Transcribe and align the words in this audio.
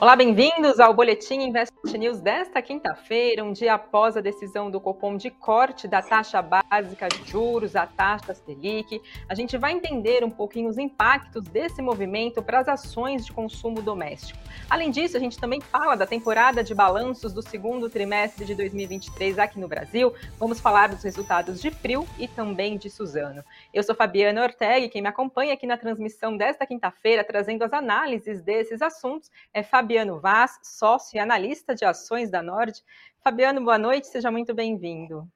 Olá, 0.00 0.14
bem-vindos 0.14 0.78
ao 0.78 0.94
Boletim 0.94 1.40
Invest 1.40 1.74
News 1.98 2.20
desta 2.20 2.62
quinta-feira, 2.62 3.42
um 3.42 3.52
dia 3.52 3.74
após 3.74 4.16
a 4.16 4.20
decisão 4.20 4.70
do 4.70 4.80
Copom 4.80 5.16
de 5.16 5.28
corte 5.28 5.88
da 5.88 6.00
taxa 6.00 6.40
básica 6.40 7.08
de 7.08 7.28
juros, 7.28 7.74
a 7.74 7.84
taxa 7.84 8.32
Selic. 8.32 9.02
A 9.28 9.34
gente 9.34 9.58
vai 9.58 9.72
entender 9.72 10.22
um 10.22 10.30
pouquinho 10.30 10.70
os 10.70 10.78
impactos 10.78 11.42
desse 11.42 11.82
movimento 11.82 12.40
para 12.40 12.60
as 12.60 12.68
ações 12.68 13.26
de 13.26 13.32
consumo 13.32 13.82
doméstico. 13.82 14.38
Além 14.70 14.92
disso, 14.92 15.16
a 15.16 15.20
gente 15.20 15.36
também 15.36 15.60
fala 15.60 15.96
da 15.96 16.06
temporada 16.06 16.62
de 16.62 16.76
balanços 16.76 17.32
do 17.32 17.42
segundo 17.42 17.90
trimestre 17.90 18.44
de 18.44 18.54
2023 18.54 19.36
aqui 19.36 19.58
no 19.58 19.66
Brasil. 19.66 20.14
Vamos 20.38 20.60
falar 20.60 20.90
dos 20.90 21.02
resultados 21.02 21.60
de 21.60 21.72
Frio 21.72 22.06
e 22.16 22.28
também 22.28 22.78
de 22.78 22.88
Suzano. 22.88 23.42
Eu 23.74 23.82
sou 23.82 23.96
Fabiana 23.96 24.44
Ortega 24.44 24.86
e 24.86 24.88
quem 24.88 25.02
me 25.02 25.08
acompanha 25.08 25.54
aqui 25.54 25.66
na 25.66 25.76
transmissão 25.76 26.36
desta 26.36 26.64
quinta-feira, 26.64 27.24
trazendo 27.24 27.64
as 27.64 27.72
análises 27.72 28.40
desses 28.42 28.80
assuntos, 28.80 29.28
é 29.52 29.60
Fabiana 29.60 29.87
Fabiano 29.88 30.20
Vaz, 30.20 30.58
sócio 30.62 31.16
e 31.16 31.18
analista 31.18 31.74
de 31.74 31.82
ações 31.82 32.30
da 32.30 32.42
Nord. 32.42 32.84
Fabiano, 33.24 33.64
boa 33.64 33.78
noite, 33.78 34.06
seja 34.06 34.30
muito 34.30 34.54
bem-vindo. 34.54 35.26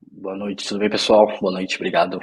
Boa 0.00 0.34
noite, 0.34 0.66
tudo 0.66 0.80
bem, 0.80 0.88
pessoal? 0.88 1.26
Boa 1.38 1.52
noite, 1.52 1.76
obrigado. 1.76 2.18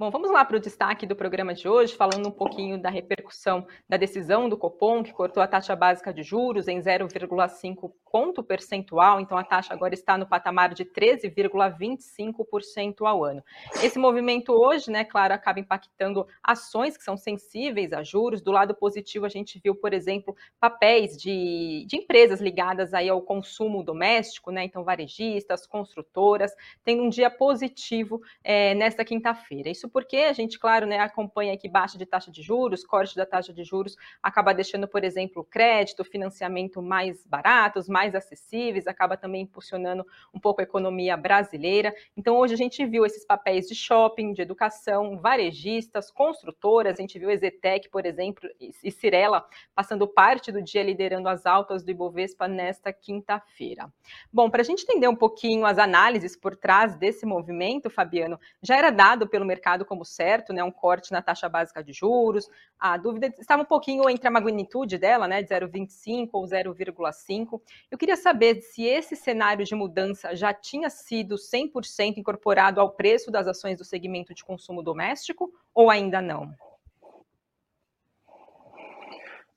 Bom, 0.00 0.10
vamos 0.10 0.30
lá 0.30 0.42
para 0.46 0.56
o 0.56 0.60
destaque 0.60 1.04
do 1.04 1.14
programa 1.14 1.52
de 1.52 1.68
hoje, 1.68 1.94
falando 1.94 2.26
um 2.26 2.32
pouquinho 2.32 2.80
da 2.80 2.88
repercussão 2.88 3.66
da 3.86 3.98
decisão 3.98 4.48
do 4.48 4.56
Copom, 4.56 5.02
que 5.02 5.12
cortou 5.12 5.42
a 5.42 5.46
taxa 5.46 5.76
básica 5.76 6.10
de 6.10 6.22
juros 6.22 6.68
em 6.68 6.80
0,5 6.80 7.92
ponto 8.10 8.42
percentual, 8.42 9.20
então 9.20 9.36
a 9.38 9.44
taxa 9.44 9.74
agora 9.74 9.94
está 9.94 10.18
no 10.18 10.26
patamar 10.26 10.74
de 10.74 10.84
13,25% 10.86 13.06
ao 13.06 13.22
ano. 13.22 13.44
Esse 13.82 13.98
movimento 13.98 14.52
hoje, 14.52 14.90
né, 14.90 15.04
claro, 15.04 15.34
acaba 15.34 15.60
impactando 15.60 16.26
ações 16.42 16.96
que 16.96 17.04
são 17.04 17.14
sensíveis 17.16 17.92
a 17.92 18.02
juros. 18.02 18.40
Do 18.40 18.50
lado 18.50 18.74
positivo, 18.74 19.26
a 19.26 19.28
gente 19.28 19.60
viu, 19.62 19.74
por 19.74 19.92
exemplo, 19.92 20.34
papéis 20.58 21.14
de, 21.14 21.84
de 21.86 21.96
empresas 21.96 22.40
ligadas 22.40 22.94
aí 22.94 23.10
ao 23.10 23.20
consumo 23.20 23.84
doméstico, 23.84 24.50
né, 24.50 24.64
então 24.64 24.82
varejistas, 24.82 25.66
construtoras, 25.66 26.54
tendo 26.82 27.02
um 27.02 27.10
dia 27.10 27.28
positivo 27.30 28.22
é, 28.42 28.74
nesta 28.74 29.04
quinta-feira. 29.04 29.68
Isso 29.68 29.89
porque 29.90 30.16
a 30.16 30.32
gente, 30.32 30.58
claro, 30.58 30.86
né, 30.86 30.98
acompanha 30.98 31.52
aqui 31.52 31.68
baixa 31.68 31.98
de 31.98 32.06
taxa 32.06 32.30
de 32.30 32.42
juros, 32.42 32.84
corte 32.84 33.16
da 33.16 33.26
taxa 33.26 33.52
de 33.52 33.64
juros, 33.64 33.96
acaba 34.22 34.54
deixando, 34.54 34.88
por 34.88 35.04
exemplo, 35.04 35.44
crédito, 35.44 36.04
financiamento 36.04 36.80
mais 36.80 37.26
baratos, 37.26 37.88
mais 37.88 38.14
acessíveis, 38.14 38.86
acaba 38.86 39.16
também 39.16 39.42
impulsionando 39.42 40.06
um 40.32 40.40
pouco 40.40 40.60
a 40.60 40.64
economia 40.64 41.16
brasileira. 41.16 41.94
Então, 42.16 42.36
hoje 42.36 42.54
a 42.54 42.56
gente 42.56 42.84
viu 42.86 43.04
esses 43.04 43.24
papéis 43.24 43.66
de 43.66 43.74
shopping, 43.74 44.32
de 44.32 44.42
educação, 44.42 45.18
varejistas, 45.18 46.10
construtoras, 46.10 46.98
a 46.98 47.02
gente 47.02 47.18
viu 47.18 47.30
Ezetec, 47.30 47.88
por 47.88 48.06
exemplo, 48.06 48.48
e 48.60 48.90
Cirela 48.90 49.44
passando 49.74 50.06
parte 50.06 50.52
do 50.52 50.62
dia 50.62 50.82
liderando 50.82 51.28
as 51.28 51.46
altas 51.46 51.82
do 51.82 51.90
Ibovespa 51.90 52.46
nesta 52.46 52.92
quinta-feira. 52.92 53.92
Bom, 54.32 54.50
para 54.50 54.62
a 54.62 54.64
gente 54.64 54.82
entender 54.82 55.08
um 55.08 55.16
pouquinho 55.16 55.66
as 55.66 55.78
análises 55.78 56.36
por 56.36 56.56
trás 56.56 56.96
desse 56.96 57.26
movimento, 57.26 57.90
Fabiano, 57.90 58.38
já 58.62 58.76
era 58.76 58.90
dado 58.90 59.28
pelo 59.28 59.44
mercado 59.44 59.79
dado 59.80 59.84
como 59.84 60.04
certo, 60.04 60.52
né, 60.52 60.62
um 60.62 60.70
corte 60.70 61.10
na 61.10 61.22
taxa 61.22 61.48
básica 61.48 61.82
de 61.82 61.92
juros. 61.92 62.48
A 62.78 62.96
dúvida 62.96 63.32
estava 63.38 63.62
um 63.62 63.66
pouquinho 63.66 64.08
entre 64.08 64.28
a 64.28 64.30
magnitude 64.30 64.98
dela, 64.98 65.26
né, 65.26 65.42
de 65.42 65.48
0,25 65.48 66.28
ou 66.32 66.44
0,5. 66.44 67.60
Eu 67.90 67.98
queria 67.98 68.16
saber 68.16 68.60
se 68.60 68.84
esse 68.84 69.16
cenário 69.16 69.64
de 69.64 69.74
mudança 69.74 70.36
já 70.36 70.52
tinha 70.52 70.90
sido 70.90 71.36
100% 71.36 72.18
incorporado 72.18 72.80
ao 72.80 72.90
preço 72.90 73.30
das 73.30 73.46
ações 73.46 73.78
do 73.78 73.84
segmento 73.84 74.34
de 74.34 74.44
consumo 74.44 74.82
doméstico 74.82 75.50
ou 75.74 75.90
ainda 75.90 76.20
não. 76.20 76.52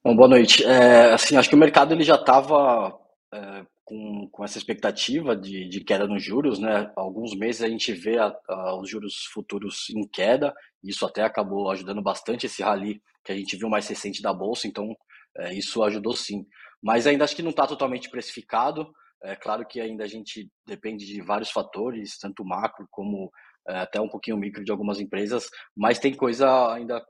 Bom, 0.03 0.15
boa 0.15 0.27
noite. 0.27 0.65
É, 0.65 1.13
assim, 1.13 1.37
acho 1.37 1.49
que 1.49 1.55
o 1.55 1.57
mercado 1.57 1.93
ele 1.93 2.03
já 2.03 2.15
estava 2.15 2.99
é, 3.33 3.65
com, 3.85 4.27
com 4.31 4.43
essa 4.43 4.57
expectativa 4.57 5.35
de, 5.35 5.67
de 5.67 5.83
queda 5.83 6.07
nos 6.07 6.23
juros, 6.23 6.59
né? 6.59 6.91
Alguns 6.95 7.35
meses 7.35 7.61
a 7.61 7.67
gente 7.67 7.91
vê 7.93 8.17
a, 8.17 8.33
a, 8.47 8.79
os 8.79 8.89
juros 8.89 9.25
futuros 9.33 9.89
em 9.89 10.07
queda, 10.07 10.53
isso 10.83 11.05
até 11.05 11.23
acabou 11.23 11.69
ajudando 11.69 12.01
bastante 12.01 12.45
esse 12.45 12.63
rally 12.63 13.01
que 13.23 13.31
a 13.31 13.35
gente 13.35 13.55
viu 13.55 13.69
mais 13.69 13.87
recente 13.87 14.21
da 14.21 14.33
bolsa, 14.33 14.67
então 14.67 14.95
é, 15.37 15.53
isso 15.53 15.83
ajudou 15.83 16.15
sim. 16.15 16.45
Mas 16.81 17.07
ainda 17.07 17.23
acho 17.23 17.35
que 17.35 17.41
não 17.41 17.51
está 17.51 17.65
totalmente 17.65 18.09
precificado. 18.09 18.91
É 19.23 19.35
claro 19.35 19.65
que 19.65 19.79
ainda 19.79 20.03
a 20.03 20.07
gente 20.07 20.49
depende 20.65 21.05
de 21.05 21.21
vários 21.21 21.49
fatores, 21.49 22.17
tanto 22.17 22.43
macro 22.43 22.85
como 22.91 23.31
é, 23.67 23.77
até 23.79 23.99
um 24.01 24.09
pouquinho 24.09 24.37
micro 24.37 24.63
de 24.63 24.71
algumas 24.71 24.99
empresas, 24.99 25.49
mas 25.75 25.99
tem 25.99 26.13
coisa 26.13 26.73
ainda 26.73 27.01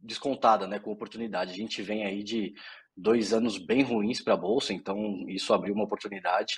descontada, 0.00 0.66
né, 0.66 0.78
com 0.78 0.92
oportunidade. 0.92 1.52
A 1.52 1.56
gente 1.56 1.82
vem 1.82 2.04
aí 2.04 2.22
de 2.22 2.54
dois 2.98 3.32
anos 3.32 3.58
bem 3.58 3.82
ruins 3.82 4.22
para 4.22 4.34
a 4.34 4.36
bolsa, 4.36 4.72
então 4.72 5.24
isso 5.28 5.52
abriu 5.54 5.74
uma 5.74 5.84
oportunidade. 5.84 6.54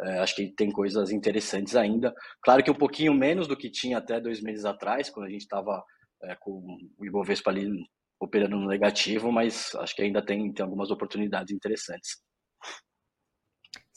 É, 0.00 0.18
acho 0.20 0.34
que 0.34 0.52
tem 0.54 0.70
coisas 0.70 1.10
interessantes 1.10 1.76
ainda. 1.76 2.14
Claro 2.42 2.62
que 2.62 2.70
um 2.70 2.74
pouquinho 2.74 3.12
menos 3.12 3.46
do 3.46 3.56
que 3.56 3.70
tinha 3.70 3.98
até 3.98 4.20
dois 4.20 4.40
meses 4.40 4.64
atrás, 4.64 5.10
quando 5.10 5.26
a 5.26 5.30
gente 5.30 5.42
estava 5.42 5.82
é, 6.22 6.34
com 6.40 6.78
o 6.98 7.04
Ibovespa 7.04 7.50
ali 7.50 7.68
operando 8.20 8.56
no 8.56 8.68
negativo, 8.68 9.32
mas 9.32 9.74
acho 9.76 9.94
que 9.94 10.02
ainda 10.02 10.24
tem, 10.24 10.52
tem 10.52 10.64
algumas 10.64 10.90
oportunidades 10.90 11.54
interessantes. 11.54 12.22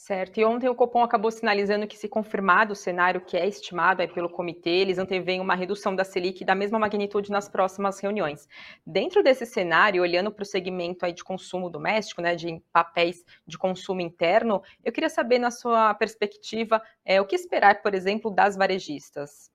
Certo. 0.04 0.38
E 0.38 0.44
ontem 0.44 0.68
o 0.68 0.74
Copom 0.74 1.02
acabou 1.02 1.30
sinalizando 1.30 1.86
que, 1.86 1.96
se 1.96 2.10
confirmado 2.10 2.74
o 2.74 2.76
cenário 2.76 3.22
que 3.22 3.38
é 3.38 3.48
estimado 3.48 4.06
pelo 4.12 4.28
comitê, 4.28 4.68
eles 4.68 4.98
antevêm 4.98 5.40
uma 5.40 5.54
redução 5.54 5.96
da 5.96 6.04
Selic 6.04 6.44
da 6.44 6.54
mesma 6.54 6.78
magnitude 6.78 7.30
nas 7.30 7.48
próximas 7.48 7.98
reuniões. 8.00 8.46
Dentro 8.86 9.22
desse 9.22 9.46
cenário, 9.46 10.02
olhando 10.02 10.30
para 10.30 10.42
o 10.42 10.44
segmento 10.44 11.10
de 11.10 11.24
consumo 11.24 11.70
doméstico, 11.70 12.20
né, 12.20 12.34
de 12.36 12.62
papéis 12.70 13.24
de 13.46 13.56
consumo 13.56 14.02
interno, 14.02 14.62
eu 14.84 14.92
queria 14.92 15.08
saber, 15.08 15.38
na 15.38 15.50
sua 15.50 15.94
perspectiva, 15.94 16.82
é, 17.02 17.18
o 17.18 17.26
que 17.26 17.34
esperar, 17.34 17.80
por 17.80 17.94
exemplo, 17.94 18.30
das 18.30 18.58
varejistas? 18.58 19.50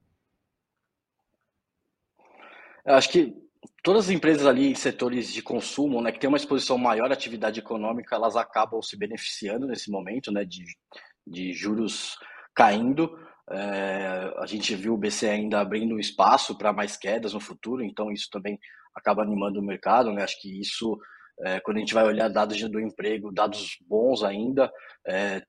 Eu 2.84 2.96
acho 2.96 3.12
que 3.12 3.49
todas 3.84 4.06
as 4.06 4.12
empresas 4.12 4.46
ali 4.46 4.72
em 4.72 4.76
setores 4.76 5.32
de 5.32 5.42
consumo, 5.42 6.02
né, 6.02 6.12
que 6.12 6.20
tem 6.20 6.28
uma 6.28 6.38
exposição 6.38 6.78
maior 6.78 7.10
à 7.12 7.14
atividade 7.14 7.60
econômica, 7.60 8.16
elas 8.16 8.36
acabam 8.36 8.82
se 8.82 8.98
beneficiando 8.98 9.68
nesse 9.68 9.90
momento, 9.92 10.32
né, 10.32 10.44
de, 10.46 10.64
de 11.26 11.54
juros 11.54 12.18
caindo. 12.54 13.10
É, 13.52 14.34
a 14.38 14.46
gente 14.46 14.76
viu 14.76 14.94
o 14.94 14.98
BCE 14.98 15.28
ainda 15.28 15.60
abrindo 15.60 16.00
espaço 16.00 16.58
para 16.58 16.72
mais 16.72 16.96
quedas 16.96 17.34
no 17.34 17.40
futuro, 17.40 17.84
então 17.84 18.12
isso 18.12 18.30
também 18.32 18.60
acaba 18.96 19.24
animando 19.24 19.60
o 19.60 19.64
mercado, 19.64 20.12
né? 20.14 20.24
Acho 20.24 20.40
que 20.40 20.60
isso, 20.60 21.00
é, 21.42 21.60
quando 21.60 21.78
a 21.78 21.80
gente 21.80 21.94
vai 21.94 22.04
olhar 22.06 22.28
dados 22.30 22.62
do 22.70 22.80
emprego, 22.80 23.32
dados 23.32 23.78
bons 23.88 24.24
ainda, 24.24 24.72
é, 25.08 25.42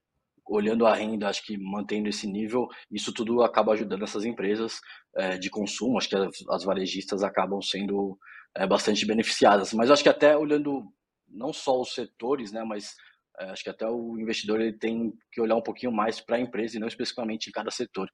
olhando 0.51 0.85
a 0.85 0.93
renda, 0.93 1.29
acho 1.29 1.43
que 1.43 1.57
mantendo 1.57 2.09
esse 2.09 2.27
nível, 2.27 2.67
isso 2.91 3.13
tudo 3.13 3.41
acaba 3.41 3.71
ajudando 3.71 4.03
essas 4.03 4.25
empresas 4.25 4.81
é, 5.15 5.37
de 5.37 5.49
consumo. 5.49 5.97
Acho 5.97 6.09
que 6.09 6.15
as, 6.15 6.29
as 6.49 6.63
varejistas 6.63 7.23
acabam 7.23 7.61
sendo 7.61 8.17
é, 8.55 8.67
bastante 8.67 9.05
beneficiadas. 9.05 9.73
Mas 9.73 9.89
acho 9.89 10.03
que 10.03 10.09
até 10.09 10.35
olhando 10.37 10.83
não 11.27 11.53
só 11.53 11.79
os 11.79 11.93
setores, 11.93 12.51
né, 12.51 12.63
mas 12.63 12.95
é, 13.39 13.45
acho 13.45 13.63
que 13.63 13.69
até 13.69 13.87
o 13.87 14.19
investidor 14.19 14.59
ele 14.59 14.73
tem 14.73 15.13
que 15.31 15.39
olhar 15.39 15.55
um 15.55 15.63
pouquinho 15.63 15.91
mais 15.91 16.19
para 16.19 16.35
a 16.35 16.41
empresa 16.41 16.75
e 16.75 16.79
não 16.79 16.87
especificamente 16.87 17.47
em 17.47 17.51
cada 17.53 17.71
setor. 17.71 18.09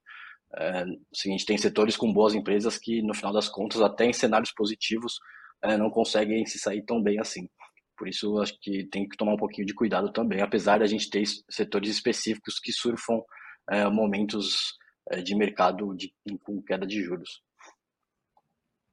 É, 0.55 0.83
assim, 1.11 1.29
a 1.29 1.31
gente 1.31 1.45
tem 1.45 1.57
setores 1.57 1.97
com 1.97 2.13
boas 2.13 2.35
empresas 2.35 2.77
que, 2.77 3.01
no 3.01 3.15
final 3.15 3.33
das 3.33 3.49
contas, 3.49 3.81
até 3.81 4.05
em 4.05 4.13
cenários 4.13 4.53
positivos, 4.53 5.19
é, 5.63 5.75
não 5.75 5.89
conseguem 5.89 6.45
se 6.45 6.59
sair 6.59 6.83
tão 6.83 7.01
bem 7.01 7.19
assim. 7.19 7.49
Por 7.97 8.07
isso, 8.07 8.39
acho 8.39 8.57
que 8.61 8.85
tem 8.85 9.07
que 9.07 9.17
tomar 9.17 9.33
um 9.33 9.37
pouquinho 9.37 9.65
de 9.65 9.73
cuidado 9.73 10.11
também, 10.11 10.41
apesar 10.41 10.79
da 10.79 10.85
gente 10.85 11.09
ter 11.09 11.23
setores 11.49 11.89
específicos 11.89 12.59
que 12.59 12.71
surfam 12.71 13.21
é, 13.69 13.89
momentos 13.89 14.77
é, 15.09 15.21
de 15.21 15.35
mercado 15.35 15.95
de, 15.95 16.13
com 16.43 16.61
queda 16.61 16.85
de 16.85 17.01
juros. 17.01 17.41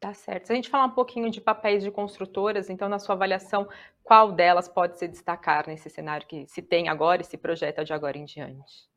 Tá 0.01 0.13
certo. 0.13 0.47
Se 0.47 0.53
a 0.53 0.57
gente 0.57 0.69
falar 0.69 0.87
um 0.87 0.95
pouquinho 0.95 1.31
de 1.31 1.41
papéis 1.41 1.83
de 1.83 1.91
construtoras, 1.91 2.69
então, 2.69 2.89
na 2.89 2.99
sua 2.99 3.15
avaliação, 3.15 3.69
qual 4.03 4.33
delas 4.33 4.69
pode 4.69 4.99
se 4.99 5.09
destacar 5.09 5.67
nesse 5.67 5.89
cenário 5.89 6.27
que 6.27 6.47
se 6.47 6.61
tem 6.61 6.89
agora 6.89 7.23
e 7.23 7.25
se 7.25 7.39
projeta 7.39 7.85
de 7.85 7.93
agora 7.93 8.19
em 8.19 8.25
diante? 8.25 8.94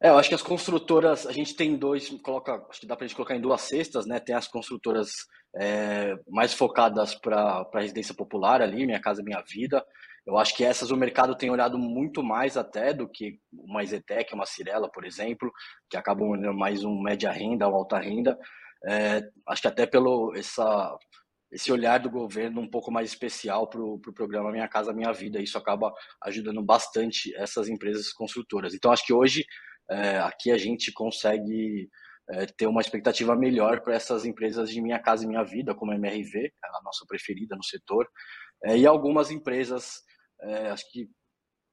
É, 0.00 0.10
eu 0.10 0.18
acho 0.18 0.28
que 0.28 0.34
as 0.34 0.42
construtoras, 0.42 1.26
a 1.26 1.32
gente 1.32 1.56
tem 1.56 1.76
dois, 1.76 2.08
coloca, 2.22 2.64
acho 2.70 2.80
que 2.80 2.86
dá 2.86 2.94
para 2.94 3.04
a 3.04 3.08
gente 3.08 3.16
colocar 3.16 3.34
em 3.34 3.40
duas 3.40 3.62
cestas, 3.62 4.06
né? 4.06 4.20
Tem 4.20 4.34
as 4.34 4.46
construtoras 4.46 5.10
é, 5.56 6.14
mais 6.28 6.54
focadas 6.54 7.16
para 7.16 7.66
a 7.72 7.80
residência 7.80 8.14
popular 8.14 8.62
ali, 8.62 8.86
Minha 8.86 9.00
Casa 9.00 9.22
Minha 9.24 9.42
Vida. 9.42 9.84
Eu 10.24 10.38
acho 10.38 10.54
que 10.54 10.64
essas 10.64 10.90
o 10.90 10.96
mercado 10.96 11.34
tem 11.34 11.50
olhado 11.50 11.78
muito 11.78 12.22
mais 12.22 12.56
até 12.56 12.92
do 12.92 13.08
que 13.08 13.40
uma 13.52 13.84
Zetec, 13.84 14.32
uma 14.34 14.46
Cirela, 14.46 14.88
por 14.90 15.04
exemplo, 15.04 15.50
que 15.90 15.96
acabam 15.96 16.28
olhando 16.28 16.56
mais 16.56 16.84
um 16.84 17.00
média 17.00 17.32
renda 17.32 17.66
ou 17.66 17.74
alta 17.74 17.98
renda. 17.98 18.38
É, 18.86 19.22
acho 19.48 19.62
que 19.62 19.68
até 19.68 19.86
pelo 19.86 20.32
essa, 20.36 20.96
esse 21.50 21.72
olhar 21.72 21.98
do 21.98 22.10
governo 22.10 22.60
um 22.60 22.70
pouco 22.70 22.92
mais 22.92 23.08
especial 23.10 23.68
para 23.68 23.82
o 23.82 23.98
pro 23.98 24.12
programa 24.12 24.52
Minha 24.52 24.68
Casa 24.68 24.92
Minha 24.92 25.12
Vida. 25.12 25.40
Isso 25.40 25.58
acaba 25.58 25.92
ajudando 26.22 26.62
bastante 26.62 27.34
essas 27.34 27.68
empresas 27.68 28.12
construtoras. 28.12 28.74
Então, 28.74 28.92
acho 28.92 29.04
que 29.04 29.14
hoje 29.14 29.44
é, 29.90 30.18
aqui 30.18 30.50
a 30.50 30.58
gente 30.58 30.92
consegue 30.92 31.88
é, 32.30 32.46
ter 32.46 32.66
uma 32.66 32.80
expectativa 32.80 33.34
melhor 33.34 33.80
para 33.80 33.94
essas 33.94 34.24
empresas 34.24 34.70
de 34.70 34.80
Minha 34.80 34.98
Casa 34.98 35.24
e 35.24 35.26
Minha 35.26 35.42
Vida, 35.42 35.74
como 35.74 35.92
a 35.92 35.94
MRV, 35.94 36.52
a 36.62 36.82
nossa 36.82 37.04
preferida 37.06 37.56
no 37.56 37.64
setor, 37.64 38.08
é, 38.64 38.76
e 38.76 38.86
algumas 38.86 39.30
empresas, 39.30 40.02
é, 40.42 40.70
acho 40.70 40.90
que 40.90 41.08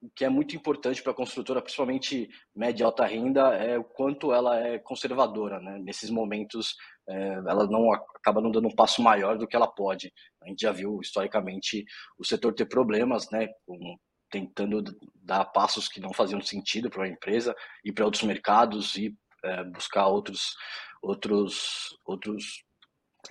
o 0.01 0.09
que 0.15 0.23
é 0.23 0.29
muito 0.29 0.55
importante 0.55 1.01
para 1.01 1.11
a 1.11 1.15
construtora, 1.15 1.61
principalmente 1.61 2.29
média 2.55 2.83
e 2.83 2.85
alta 2.85 3.05
renda, 3.05 3.55
é 3.55 3.77
o 3.77 3.83
quanto 3.83 4.33
ela 4.33 4.59
é 4.59 4.77
conservadora. 4.77 5.59
Né? 5.59 5.79
Nesses 5.79 6.09
momentos, 6.09 6.75
é, 7.09 7.33
ela 7.47 7.65
não 7.67 7.91
acaba 7.91 8.39
não 8.41 8.51
dando 8.51 8.67
um 8.67 8.75
passo 8.75 9.01
maior 9.01 9.37
do 9.37 9.47
que 9.47 9.55
ela 9.55 9.67
pode. 9.67 10.13
A 10.43 10.47
gente 10.47 10.61
já 10.61 10.71
viu 10.71 10.99
historicamente 11.01 11.83
o 12.19 12.25
setor 12.25 12.53
ter 12.53 12.65
problemas, 12.65 13.29
né, 13.31 13.47
com, 13.65 13.97
tentando 14.29 14.83
dar 15.15 15.45
passos 15.45 15.87
que 15.87 15.99
não 15.99 16.13
faziam 16.13 16.41
sentido 16.41 16.89
para 16.89 17.05
a 17.05 17.09
empresa 17.09 17.55
e 17.83 17.91
para 17.91 18.05
outros 18.05 18.23
mercados 18.23 18.95
e 18.95 19.15
é, 19.43 19.63
buscar 19.65 20.07
outros 20.07 20.55
outros 21.01 21.97
outros 22.05 22.63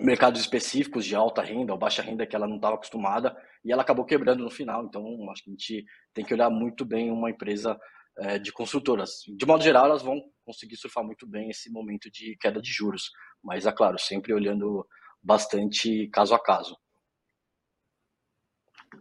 mercados 0.01 0.41
específicos 0.41 1.05
de 1.05 1.15
alta 1.15 1.43
renda 1.43 1.73
ou 1.73 1.79
baixa 1.79 2.03
renda 2.03 2.27
que 2.27 2.35
ela 2.35 2.49
não 2.49 2.57
estava 2.57 2.75
acostumada 2.75 3.37
e 3.65 3.73
ela 3.73 3.83
acabou 3.83 4.05
quebrando 4.05 4.43
no 4.43 4.51
final. 4.51 4.85
Então, 4.85 5.03
acho 5.31 5.45
que 5.45 5.51
a 5.51 5.53
gente 5.53 5.85
tem 6.13 6.25
que 6.25 6.35
olhar 6.35 6.51
muito 6.51 6.85
bem 6.85 7.11
uma 7.11 7.31
empresa 7.31 7.79
é, 8.19 8.39
de 8.39 8.53
construtoras. 8.53 9.23
De 9.37 9.47
modo 9.47 9.63
geral, 9.63 9.87
elas 9.87 10.03
vão 10.03 10.21
conseguir 10.45 10.77
surfar 10.77 11.05
muito 11.05 11.27
bem 11.27 11.51
esse 11.51 11.71
momento 11.71 12.11
de 12.11 12.37
queda 12.41 12.61
de 12.61 12.71
juros, 12.71 13.11
mas, 13.43 13.67
é 13.67 13.73
claro, 13.73 13.99
sempre 13.99 14.33
olhando 14.33 14.87
bastante 15.23 16.09
caso 16.09 16.35
a 16.35 16.39
caso. 16.39 16.77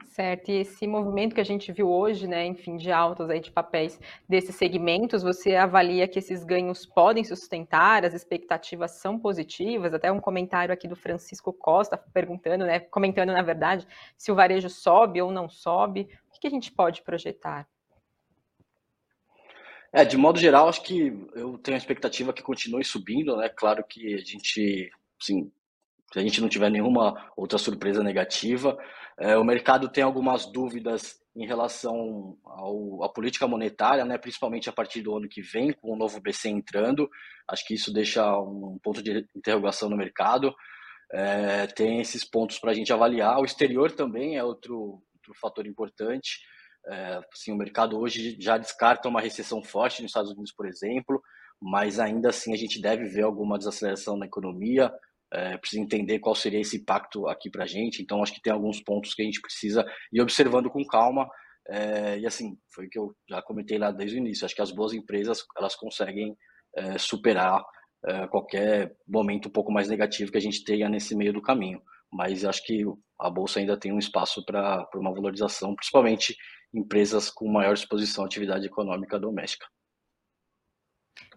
Certo, 0.05 0.49
e 0.49 0.57
esse 0.61 0.85
movimento 0.85 1.33
que 1.33 1.41
a 1.41 1.45
gente 1.45 1.71
viu 1.71 1.89
hoje, 1.89 2.27
né, 2.27 2.45
enfim, 2.45 2.77
de 2.77 2.91
altas 2.91 3.29
aí 3.29 3.39
de 3.39 3.51
papéis 3.51 3.99
desses 4.29 4.55
segmentos, 4.55 5.23
você 5.23 5.55
avalia 5.55 6.07
que 6.07 6.19
esses 6.19 6.43
ganhos 6.43 6.85
podem 6.85 7.23
sustentar, 7.23 8.05
as 8.05 8.13
expectativas 8.13 8.91
são 8.91 9.17
positivas, 9.17 9.93
até 9.93 10.11
um 10.11 10.19
comentário 10.19 10.73
aqui 10.73 10.87
do 10.87 10.95
Francisco 10.95 11.51
Costa 11.51 11.97
perguntando, 11.97 12.65
né, 12.65 12.79
comentando 12.79 13.31
na 13.31 13.41
verdade, 13.41 13.87
se 14.17 14.31
o 14.31 14.35
varejo 14.35 14.69
sobe 14.69 15.21
ou 15.21 15.31
não 15.31 15.49
sobe, 15.49 16.07
o 16.29 16.39
que 16.39 16.47
a 16.47 16.51
gente 16.51 16.71
pode 16.71 17.01
projetar? 17.01 17.67
É, 19.91 20.03
de 20.05 20.17
modo 20.17 20.39
geral, 20.39 20.69
acho 20.69 20.83
que 20.83 21.07
eu 21.33 21.57
tenho 21.57 21.75
a 21.75 21.77
expectativa 21.77 22.33
que 22.33 22.43
continue 22.43 22.83
subindo, 22.83 23.35
né, 23.35 23.49
claro 23.49 23.83
que 23.83 24.13
a 24.13 24.17
gente, 24.17 24.91
sim, 25.19 25.51
se 26.13 26.19
a 26.19 26.21
gente 26.21 26.39
não 26.39 26.47
tiver 26.47 26.69
nenhuma 26.69 27.31
outra 27.35 27.57
surpresa 27.57 28.03
negativa, 28.03 28.77
é, 29.19 29.35
o 29.35 29.43
mercado 29.43 29.89
tem 29.89 30.03
algumas 30.03 30.45
dúvidas 30.45 31.19
em 31.35 31.47
relação 31.47 32.37
ao, 32.45 33.03
à 33.03 33.09
política 33.09 33.47
monetária, 33.47 34.05
né, 34.05 34.19
principalmente 34.19 34.69
a 34.69 34.71
partir 34.71 35.01
do 35.01 35.17
ano 35.17 35.27
que 35.27 35.41
vem, 35.41 35.73
com 35.73 35.91
o 35.91 35.97
novo 35.97 36.21
BC 36.21 36.49
entrando. 36.49 37.09
Acho 37.49 37.65
que 37.65 37.73
isso 37.73 37.91
deixa 37.91 38.23
um 38.39 38.77
ponto 38.83 39.01
de 39.01 39.27
interrogação 39.35 39.89
no 39.89 39.97
mercado. 39.97 40.53
É, 41.11 41.65
tem 41.65 41.99
esses 41.99 42.23
pontos 42.23 42.59
para 42.59 42.69
a 42.69 42.73
gente 42.75 42.93
avaliar. 42.93 43.39
O 43.39 43.45
exterior 43.45 43.91
também 43.91 44.37
é 44.37 44.43
outro, 44.43 45.01
outro 45.15 45.33
fator 45.41 45.65
importante. 45.65 46.41
É, 46.85 47.21
assim, 47.33 47.51
o 47.51 47.57
mercado 47.57 47.97
hoje 47.97 48.37
já 48.39 48.59
descarta 48.59 49.09
uma 49.09 49.19
recessão 49.19 49.63
forte 49.63 50.03
nos 50.03 50.11
Estados 50.11 50.31
Unidos, 50.31 50.53
por 50.55 50.67
exemplo, 50.67 51.19
mas 51.59 51.99
ainda 51.99 52.29
assim 52.29 52.53
a 52.53 52.57
gente 52.57 52.79
deve 52.79 53.05
ver 53.05 53.23
alguma 53.23 53.57
desaceleração 53.57 54.15
na 54.15 54.27
economia, 54.27 54.93
é, 55.33 55.57
precisa 55.57 55.81
entender 55.81 56.19
qual 56.19 56.35
seria 56.35 56.59
esse 56.59 56.77
impacto 56.77 57.27
aqui 57.27 57.49
para 57.49 57.63
a 57.63 57.67
gente. 57.67 58.01
Então, 58.01 58.21
acho 58.21 58.33
que 58.33 58.41
tem 58.41 58.53
alguns 58.53 58.81
pontos 58.81 59.15
que 59.15 59.21
a 59.23 59.25
gente 59.25 59.41
precisa 59.41 59.83
ir 60.11 60.21
observando 60.21 60.69
com 60.69 60.85
calma. 60.85 61.27
É, 61.67 62.19
e 62.19 62.25
assim, 62.27 62.55
foi 62.73 62.85
o 62.85 62.89
que 62.89 62.99
eu 62.99 63.15
já 63.27 63.41
comentei 63.41 63.77
lá 63.77 63.91
desde 63.91 64.17
o 64.17 64.19
início. 64.19 64.45
Acho 64.45 64.55
que 64.55 64.61
as 64.61 64.71
boas 64.71 64.93
empresas 64.93 65.43
elas 65.57 65.75
conseguem 65.75 66.35
é, 66.77 66.97
superar 66.99 67.63
é, 68.05 68.27
qualquer 68.27 68.93
momento 69.07 69.47
um 69.47 69.51
pouco 69.51 69.71
mais 69.71 69.87
negativo 69.87 70.31
que 70.31 70.37
a 70.37 70.41
gente 70.41 70.63
tenha 70.63 70.87
nesse 70.87 71.15
meio 71.15 71.33
do 71.33 71.41
caminho. 71.41 71.81
Mas 72.11 72.45
acho 72.45 72.63
que 72.63 72.83
a 73.19 73.29
bolsa 73.29 73.59
ainda 73.59 73.75
tem 73.75 73.91
um 73.91 73.97
espaço 73.97 74.45
para 74.45 74.87
uma 74.95 75.13
valorização, 75.13 75.75
principalmente 75.75 76.35
empresas 76.71 77.31
com 77.31 77.51
maior 77.51 77.73
exposição 77.73 78.23
à 78.23 78.27
atividade 78.27 78.67
econômica 78.67 79.19
doméstica. 79.19 79.65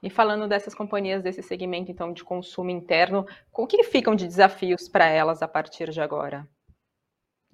E 0.06 0.10
falando 0.10 0.46
dessas 0.46 0.72
companhias 0.72 1.20
desse 1.20 1.42
segmento, 1.42 1.90
então, 1.90 2.12
de 2.12 2.22
consumo 2.22 2.70
interno, 2.70 3.26
o 3.52 3.66
que 3.66 3.82
ficam 3.82 4.14
de 4.14 4.24
desafios 4.24 4.88
para 4.88 5.06
elas 5.06 5.42
a 5.42 5.48
partir 5.48 5.90
de 5.90 6.00
agora? 6.00 6.48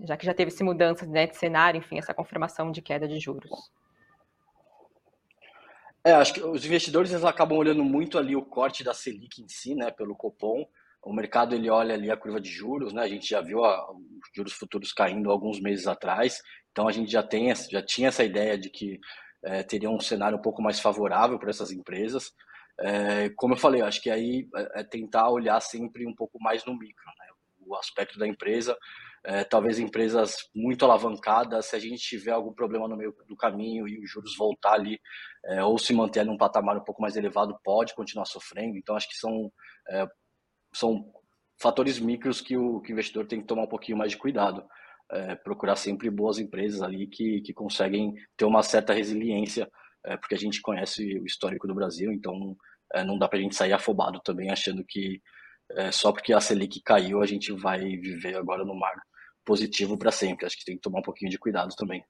Já 0.00 0.18
que 0.18 0.26
já 0.26 0.34
teve 0.34 0.50
essa 0.50 0.62
mudança 0.62 1.06
né, 1.06 1.26
de 1.26 1.34
cenário, 1.34 1.78
enfim, 1.78 1.96
essa 1.96 2.12
confirmação 2.12 2.70
de 2.70 2.82
queda 2.82 3.08
de 3.08 3.18
juros. 3.18 3.50
É, 6.04 6.12
acho 6.12 6.34
que 6.34 6.42
os 6.42 6.62
investidores 6.66 7.10
eles 7.10 7.24
acabam 7.24 7.56
olhando 7.56 7.82
muito 7.82 8.18
ali 8.18 8.36
o 8.36 8.44
corte 8.44 8.84
da 8.84 8.92
Selic 8.92 9.40
em 9.40 9.48
si, 9.48 9.74
né, 9.74 9.90
pelo 9.90 10.14
Copom. 10.14 10.66
O 11.02 11.10
mercado 11.10 11.54
ele 11.54 11.70
olha 11.70 11.94
ali 11.94 12.10
a 12.10 12.18
curva 12.18 12.38
de 12.38 12.50
juros, 12.50 12.92
né? 12.92 13.00
A 13.00 13.08
gente 13.08 13.26
já 13.26 13.40
viu 13.40 13.64
a, 13.64 13.90
os 13.90 14.28
juros 14.36 14.52
futuros 14.52 14.92
caindo 14.92 15.30
alguns 15.30 15.58
meses 15.58 15.86
atrás, 15.86 16.42
então 16.70 16.86
a 16.86 16.92
gente 16.92 17.10
já 17.10 17.22
tem 17.22 17.50
já 17.54 17.80
tinha 17.80 18.08
essa 18.08 18.22
ideia 18.22 18.58
de 18.58 18.68
que 18.68 19.00
é, 19.44 19.62
teria 19.62 19.90
um 19.90 20.00
cenário 20.00 20.38
um 20.38 20.42
pouco 20.42 20.62
mais 20.62 20.80
favorável 20.80 21.38
para 21.38 21.50
essas 21.50 21.70
empresas. 21.70 22.32
É, 22.80 23.30
como 23.36 23.54
eu 23.54 23.58
falei, 23.58 23.82
acho 23.82 24.00
que 24.00 24.10
aí 24.10 24.48
é, 24.56 24.80
é 24.80 24.84
tentar 24.84 25.28
olhar 25.30 25.60
sempre 25.60 26.06
um 26.06 26.14
pouco 26.14 26.38
mais 26.40 26.64
no 26.64 26.76
micro, 26.76 27.04
né? 27.18 27.26
o 27.66 27.76
aspecto 27.76 28.18
da 28.18 28.26
empresa. 28.26 28.76
É, 29.24 29.44
talvez 29.44 29.78
empresas 29.78 30.48
muito 30.52 30.84
alavancadas, 30.84 31.66
se 31.66 31.76
a 31.76 31.78
gente 31.78 32.02
tiver 32.02 32.32
algum 32.32 32.52
problema 32.52 32.88
no 32.88 32.96
meio 32.96 33.14
do 33.28 33.36
caminho 33.36 33.86
e 33.86 34.02
os 34.02 34.10
juros 34.10 34.36
voltar 34.36 34.72
ali, 34.72 34.98
é, 35.46 35.62
ou 35.62 35.78
se 35.78 35.92
manter 35.92 36.24
num 36.24 36.36
patamar 36.36 36.76
um 36.76 36.84
pouco 36.84 37.00
mais 37.00 37.16
elevado, 37.16 37.56
pode 37.62 37.94
continuar 37.94 38.24
sofrendo. 38.24 38.76
Então, 38.76 38.96
acho 38.96 39.08
que 39.08 39.16
são, 39.16 39.52
é, 39.90 40.06
são 40.74 41.04
fatores 41.60 42.00
micros 42.00 42.40
que 42.40 42.56
o, 42.56 42.80
que 42.80 42.90
o 42.90 42.94
investidor 42.94 43.26
tem 43.26 43.40
que 43.40 43.46
tomar 43.46 43.62
um 43.62 43.68
pouquinho 43.68 43.98
mais 43.98 44.10
de 44.10 44.18
cuidado 44.18 44.66
é, 45.12 45.34
procurar 45.34 45.76
sempre 45.76 46.10
boas 46.10 46.38
empresas 46.38 46.82
ali 46.82 47.06
que, 47.06 47.40
que 47.42 47.52
conseguem 47.52 48.14
ter 48.36 48.44
uma 48.44 48.62
certa 48.62 48.92
resiliência, 48.92 49.70
é, 50.04 50.16
porque 50.16 50.34
a 50.34 50.38
gente 50.38 50.60
conhece 50.60 51.18
o 51.18 51.26
histórico 51.26 51.68
do 51.68 51.74
Brasil, 51.74 52.10
então 52.12 52.56
é, 52.94 53.04
não 53.04 53.18
dá 53.18 53.28
para 53.28 53.38
a 53.38 53.42
gente 53.42 53.54
sair 53.54 53.72
afobado 53.72 54.20
também 54.24 54.50
achando 54.50 54.84
que 54.86 55.20
é, 55.72 55.92
só 55.92 56.12
porque 56.12 56.32
a 56.32 56.40
Selic 56.40 56.82
caiu 56.82 57.22
a 57.22 57.26
gente 57.26 57.52
vai 57.52 57.80
viver 57.80 58.36
agora 58.36 58.64
no 58.64 58.74
mar 58.74 58.94
positivo 59.44 59.98
para 59.98 60.10
sempre. 60.10 60.46
Acho 60.46 60.56
que 60.56 60.64
tem 60.64 60.76
que 60.76 60.82
tomar 60.82 61.00
um 61.00 61.02
pouquinho 61.02 61.30
de 61.30 61.38
cuidado 61.38 61.74
também. 61.76 62.04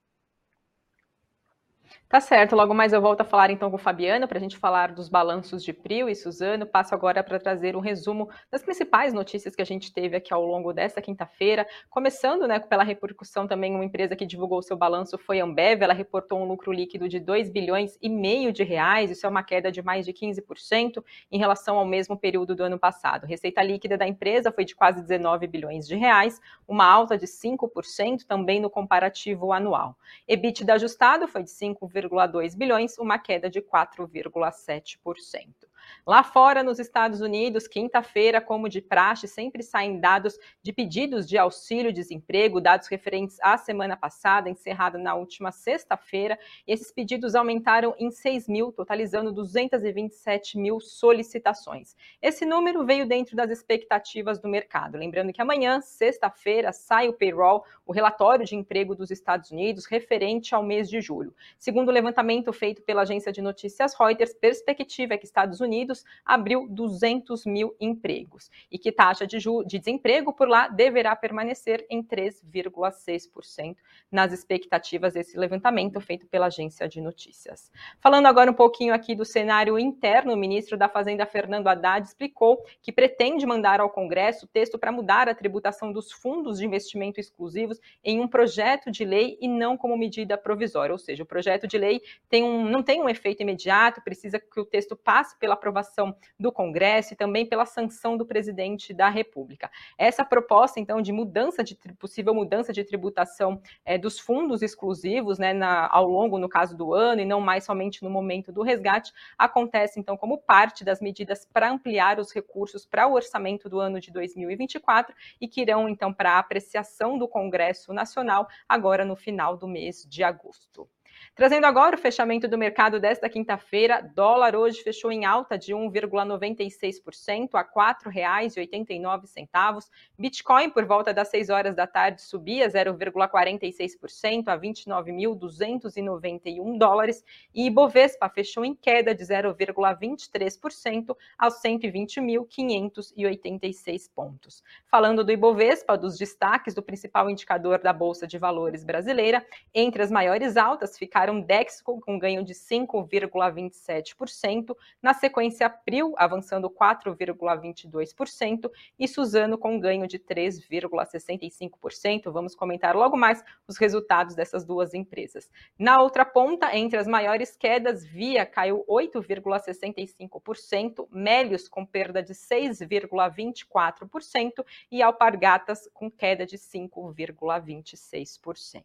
Tá 2.08 2.20
certo, 2.20 2.54
logo 2.54 2.74
mais 2.74 2.92
eu 2.92 3.00
volto 3.00 3.22
a 3.22 3.24
falar 3.24 3.50
então 3.50 3.70
com 3.70 3.76
o 3.76 3.78
Fabiano 3.78 4.28
para 4.28 4.36
a 4.36 4.40
gente 4.40 4.58
falar 4.58 4.92
dos 4.92 5.08
balanços 5.08 5.64
de 5.64 5.72
Prio 5.72 6.10
e 6.10 6.14
Suzano. 6.14 6.66
Passo 6.66 6.94
agora 6.94 7.24
para 7.24 7.38
trazer 7.38 7.74
um 7.74 7.80
resumo 7.80 8.28
das 8.50 8.62
principais 8.62 9.14
notícias 9.14 9.56
que 9.56 9.62
a 9.62 9.64
gente 9.64 9.90
teve 9.90 10.14
aqui 10.14 10.32
ao 10.32 10.44
longo 10.44 10.74
desta 10.74 11.00
quinta-feira. 11.00 11.66
Começando 11.88 12.46
né, 12.46 12.58
pela 12.58 12.84
repercussão 12.84 13.46
também, 13.46 13.74
uma 13.74 13.84
empresa 13.84 14.14
que 14.14 14.26
divulgou 14.26 14.60
seu 14.62 14.76
balanço 14.76 15.16
foi 15.16 15.40
a 15.40 15.44
Ambev, 15.44 15.82
ela 15.82 15.94
reportou 15.94 16.38
um 16.38 16.44
lucro 16.46 16.70
líquido 16.70 17.08
de 17.08 17.18
2 17.18 17.48
bilhões 17.48 17.96
e 18.02 18.10
meio 18.10 18.52
de 18.52 18.62
reais, 18.62 19.10
isso 19.10 19.24
é 19.24 19.28
uma 19.28 19.42
queda 19.42 19.72
de 19.72 19.80
mais 19.80 20.04
de 20.04 20.12
15% 20.12 21.02
em 21.30 21.38
relação 21.38 21.78
ao 21.78 21.86
mesmo 21.86 22.14
período 22.14 22.54
do 22.54 22.62
ano 22.62 22.78
passado. 22.78 23.26
Receita 23.26 23.62
líquida 23.62 23.96
da 23.96 24.06
empresa 24.06 24.52
foi 24.52 24.66
de 24.66 24.76
quase 24.76 25.00
19 25.00 25.46
bilhões 25.46 25.88
de 25.88 25.96
reais, 25.96 26.38
uma 26.68 26.84
alta 26.84 27.16
de 27.16 27.26
5% 27.26 28.24
também 28.26 28.60
no 28.60 28.68
comparativo 28.68 29.50
anual. 29.50 29.96
EBITDA 30.28 30.74
ajustado 30.74 31.26
foi 31.26 31.42
de 31.42 31.50
5, 31.50 31.81
4,2 31.88 32.56
bilhões, 32.56 32.96
uma 32.98 33.18
queda 33.18 33.50
de 33.50 33.60
4,7%. 33.60 35.71
Lá 36.06 36.22
fora, 36.22 36.62
nos 36.62 36.78
Estados 36.78 37.20
Unidos, 37.20 37.68
quinta-feira, 37.68 38.40
como 38.40 38.68
de 38.68 38.80
praxe, 38.80 39.28
sempre 39.28 39.62
saem 39.62 40.00
dados 40.00 40.38
de 40.62 40.72
pedidos 40.72 41.28
de 41.28 41.38
auxílio-desemprego, 41.38 42.60
dados 42.60 42.88
referentes 42.88 43.38
à 43.40 43.56
semana 43.56 43.96
passada, 43.96 44.50
encerrada 44.50 44.98
na 44.98 45.14
última 45.14 45.52
sexta-feira. 45.52 46.38
Esses 46.66 46.90
pedidos 46.90 47.34
aumentaram 47.34 47.94
em 47.98 48.10
6 48.10 48.48
mil, 48.48 48.72
totalizando 48.72 49.32
227 49.32 50.58
mil 50.58 50.80
solicitações. 50.80 51.96
Esse 52.20 52.44
número 52.44 52.84
veio 52.84 53.06
dentro 53.06 53.36
das 53.36 53.50
expectativas 53.50 54.40
do 54.40 54.48
mercado. 54.48 54.98
Lembrando 54.98 55.32
que 55.32 55.40
amanhã, 55.40 55.80
sexta-feira, 55.80 56.72
sai 56.72 57.08
o 57.08 57.12
payroll, 57.12 57.64
o 57.86 57.92
relatório 57.92 58.44
de 58.44 58.56
emprego 58.56 58.94
dos 58.94 59.10
Estados 59.10 59.50
Unidos, 59.50 59.86
referente 59.86 60.54
ao 60.54 60.62
mês 60.62 60.88
de 60.88 61.00
julho. 61.00 61.34
Segundo 61.58 61.88
o 61.88 61.92
levantamento 61.92 62.52
feito 62.52 62.82
pela 62.82 63.02
agência 63.02 63.32
de 63.32 63.40
notícias 63.40 63.94
Reuters, 63.94 64.34
perspectiva 64.34 65.14
é 65.14 65.16
que 65.16 65.24
Estados 65.24 65.60
Unidos 65.60 65.71
Unidos 65.72 66.04
abriu 66.22 66.68
200 66.68 67.46
mil 67.46 67.74
empregos 67.80 68.50
e 68.70 68.78
que 68.78 68.92
taxa 68.92 69.26
de, 69.26 69.38
de 69.38 69.78
desemprego 69.78 70.30
por 70.30 70.46
lá 70.46 70.68
deverá 70.68 71.16
permanecer 71.16 71.86
em 71.88 72.02
3,6% 72.02 73.76
nas 74.10 74.32
expectativas 74.32 75.14
desse 75.14 75.38
levantamento 75.38 75.98
feito 75.98 76.26
pela 76.26 76.46
agência 76.46 76.86
de 76.86 77.00
notícias. 77.00 77.72
Falando 78.00 78.26
agora 78.26 78.50
um 78.50 78.54
pouquinho 78.54 78.92
aqui 78.92 79.14
do 79.14 79.24
cenário 79.24 79.78
interno, 79.78 80.34
o 80.34 80.36
ministro 80.36 80.76
da 80.76 80.90
Fazenda 80.90 81.24
Fernando 81.24 81.68
Haddad 81.68 82.06
explicou 82.06 82.62
que 82.82 82.92
pretende 82.92 83.46
mandar 83.46 83.80
ao 83.80 83.88
Congresso 83.88 84.46
texto 84.46 84.78
para 84.78 84.92
mudar 84.92 85.26
a 85.26 85.34
tributação 85.34 85.90
dos 85.90 86.12
fundos 86.12 86.58
de 86.58 86.66
investimento 86.66 87.18
exclusivos 87.18 87.80
em 88.04 88.20
um 88.20 88.28
projeto 88.28 88.90
de 88.90 89.06
lei 89.06 89.38
e 89.40 89.48
não 89.48 89.76
como 89.76 89.96
medida 89.96 90.36
provisória, 90.36 90.92
ou 90.92 90.98
seja, 90.98 91.22
o 91.22 91.26
projeto 91.26 91.66
de 91.66 91.78
lei 91.78 92.02
tem 92.28 92.42
um, 92.44 92.68
não 92.68 92.82
tem 92.82 93.00
um 93.00 93.08
efeito 93.08 93.42
imediato, 93.42 94.02
precisa 94.02 94.38
que 94.38 94.60
o 94.60 94.64
texto 94.64 94.94
passe 94.94 95.38
pela 95.38 95.56
aprovação 95.62 96.14
do 96.38 96.50
Congresso 96.50 97.14
e 97.14 97.16
também 97.16 97.46
pela 97.46 97.64
sanção 97.64 98.16
do 98.16 98.26
presidente 98.26 98.92
da 98.92 99.08
República. 99.08 99.70
Essa 99.96 100.24
proposta, 100.24 100.80
então, 100.80 101.00
de 101.00 101.12
mudança 101.12 101.62
de 101.62 101.76
possível 101.98 102.34
mudança 102.34 102.72
de 102.72 102.82
tributação 102.82 103.62
é, 103.84 103.96
dos 103.96 104.18
fundos 104.18 104.60
exclusivos, 104.60 105.38
né, 105.38 105.52
na, 105.52 105.88
ao 105.88 106.08
longo, 106.08 106.38
no 106.38 106.48
caso 106.48 106.76
do 106.76 106.92
ano, 106.92 107.20
e 107.20 107.24
não 107.24 107.40
mais 107.40 107.64
somente 107.64 108.02
no 108.02 108.10
momento 108.10 108.50
do 108.50 108.62
resgate, 108.62 109.12
acontece 109.38 110.00
então 110.00 110.16
como 110.16 110.38
parte 110.38 110.84
das 110.84 111.00
medidas 111.00 111.46
para 111.52 111.70
ampliar 111.70 112.18
os 112.18 112.32
recursos 112.32 112.84
para 112.84 113.06
o 113.06 113.12
orçamento 113.12 113.68
do 113.68 113.78
ano 113.78 114.00
de 114.00 114.10
2024 114.10 115.14
e 115.40 115.46
que 115.46 115.60
irão 115.60 115.88
então 115.88 116.12
para 116.12 116.38
apreciação 116.38 117.16
do 117.16 117.28
Congresso 117.28 117.92
Nacional 117.92 118.48
agora 118.68 119.04
no 119.04 119.14
final 119.14 119.56
do 119.56 119.68
mês 119.68 120.04
de 120.08 120.24
agosto. 120.24 120.88
Trazendo 121.34 121.64
agora 121.64 121.96
o 121.96 121.98
fechamento 121.98 122.46
do 122.46 122.58
mercado 122.58 123.00
desta 123.00 123.26
quinta-feira, 123.26 124.02
dólar 124.14 124.54
hoje 124.54 124.82
fechou 124.82 125.10
em 125.10 125.24
alta 125.24 125.56
de 125.56 125.72
1,96% 125.72 127.54
a 127.54 127.62
R$ 127.62 127.68
4,89. 127.74 129.88
Bitcoin, 130.18 130.68
por 130.68 130.84
volta 130.84 131.14
das 131.14 131.28
6 131.28 131.48
horas 131.48 131.74
da 131.74 131.86
tarde, 131.86 132.20
subia 132.20 132.68
0,46% 132.68 134.48
a 134.48 134.58
29.291 134.58 136.76
dólares 136.76 137.24
e 137.54 137.64
Ibovespa 137.64 138.28
fechou 138.28 138.62
em 138.62 138.74
queda 138.74 139.14
de 139.14 139.24
0,23% 139.24 141.16
aos 141.38 141.62
120.586 141.62 144.10
pontos. 144.14 144.62
Falando 144.84 145.24
do 145.24 145.32
Ibovespa, 145.32 145.96
dos 145.96 146.18
destaques 146.18 146.74
do 146.74 146.82
principal 146.82 147.30
indicador 147.30 147.78
da 147.78 147.94
Bolsa 147.94 148.26
de 148.26 148.36
Valores 148.36 148.84
brasileira, 148.84 149.42
entre 149.72 150.02
as 150.02 150.10
maiores 150.10 150.58
altas 150.58 150.98
ficaram 150.98 151.21
ficaram 151.22 151.40
Dexco 151.40 152.00
com 152.00 152.18
ganho 152.18 152.42
de 152.42 152.52
5,27%, 152.52 154.76
na 155.00 155.14
sequência 155.14 155.68
April 155.68 156.14
avançando 156.16 156.68
4,22% 156.68 158.68
e 158.98 159.06
Suzano 159.06 159.56
com 159.56 159.78
ganho 159.78 160.08
de 160.08 160.18
3,65%. 160.18 162.32
Vamos 162.32 162.56
comentar 162.56 162.96
logo 162.96 163.16
mais 163.16 163.44
os 163.68 163.76
resultados 163.76 164.34
dessas 164.34 164.64
duas 164.64 164.94
empresas. 164.94 165.48
Na 165.78 166.02
outra 166.02 166.24
ponta, 166.24 166.76
entre 166.76 166.98
as 166.98 167.06
maiores 167.06 167.56
quedas, 167.56 168.04
Via 168.04 168.44
caiu 168.44 168.84
8,65%, 168.88 171.06
Melios 171.08 171.68
com 171.68 171.86
perda 171.86 172.20
de 172.20 172.34
6,24% 172.34 174.66
e 174.90 175.00
Alpargatas 175.00 175.88
com 175.94 176.10
queda 176.10 176.44
de 176.44 176.58
5,26%. 176.58 178.82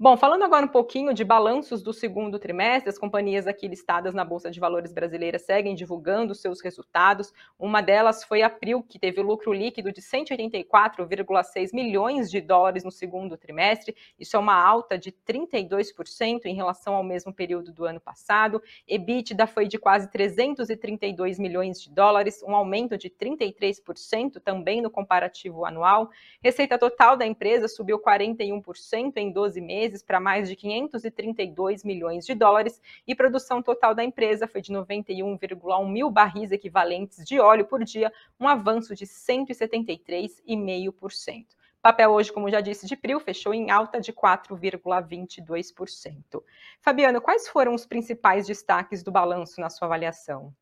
Bom, 0.00 0.16
falando 0.16 0.44
agora 0.44 0.64
um 0.64 0.68
pouquinho 0.68 1.12
de 1.12 1.24
balanços 1.24 1.82
do 1.82 1.92
segundo 1.92 2.38
trimestre, 2.38 2.88
as 2.88 2.96
companhias 2.96 3.48
aqui 3.48 3.66
listadas 3.66 4.14
na 4.14 4.24
Bolsa 4.24 4.48
de 4.48 4.60
Valores 4.60 4.92
brasileira 4.92 5.40
seguem 5.40 5.74
divulgando 5.74 6.36
seus 6.36 6.60
resultados. 6.60 7.32
Uma 7.58 7.80
delas 7.80 8.22
foi 8.22 8.42
a 8.42 8.48
Pril, 8.48 8.80
que 8.80 8.96
teve 8.96 9.20
lucro 9.20 9.52
líquido 9.52 9.90
de 9.90 10.00
184,6 10.00 11.70
milhões 11.72 12.30
de 12.30 12.40
dólares 12.40 12.84
no 12.84 12.92
segundo 12.92 13.36
trimestre. 13.36 13.96
Isso 14.16 14.36
é 14.36 14.38
uma 14.38 14.54
alta 14.54 14.96
de 14.96 15.10
32% 15.10 16.46
em 16.46 16.54
relação 16.54 16.94
ao 16.94 17.02
mesmo 17.02 17.32
período 17.32 17.72
do 17.72 17.84
ano 17.84 18.00
passado. 18.00 18.62
EBITDA 18.86 19.48
foi 19.48 19.66
de 19.66 19.78
quase 19.78 20.08
332 20.12 21.40
milhões 21.40 21.82
de 21.82 21.90
dólares, 21.90 22.40
um 22.44 22.54
aumento 22.54 22.96
de 22.96 23.10
33% 23.10 24.40
também 24.44 24.80
no 24.80 24.90
comparativo 24.92 25.64
anual. 25.64 26.08
Receita 26.40 26.78
total 26.78 27.16
da 27.16 27.26
empresa 27.26 27.66
subiu 27.66 27.98
41% 27.98 29.16
em 29.16 29.32
12 29.32 29.47
12 29.48 29.60
meses 29.62 30.02
para 30.02 30.20
mais 30.20 30.46
de 30.48 30.54
532 30.54 31.82
milhões 31.82 32.26
de 32.26 32.34
dólares 32.34 32.78
e 33.06 33.14
produção 33.14 33.62
total 33.62 33.94
da 33.94 34.04
empresa 34.04 34.46
foi 34.46 34.60
de 34.60 34.70
91,1 34.72 35.88
mil 35.88 36.10
barris 36.10 36.52
equivalentes 36.52 37.24
de 37.24 37.40
óleo 37.40 37.64
por 37.64 37.82
dia, 37.82 38.12
um 38.38 38.46
avanço 38.46 38.94
de 38.94 39.06
173,5%. 39.06 41.46
Papel 41.80 42.10
hoje, 42.10 42.30
como 42.30 42.50
já 42.50 42.60
disse, 42.60 42.86
de 42.86 42.94
Pril 42.96 43.18
fechou 43.20 43.54
em 43.54 43.70
alta 43.70 43.98
de 44.00 44.12
4,22%. 44.12 46.42
Fabiano, 46.82 47.22
quais 47.22 47.48
foram 47.48 47.72
os 47.72 47.86
principais 47.86 48.46
destaques 48.46 49.02
do 49.02 49.10
balanço 49.10 49.58
na 49.60 49.70
sua 49.70 49.86
avaliação? 49.86 50.52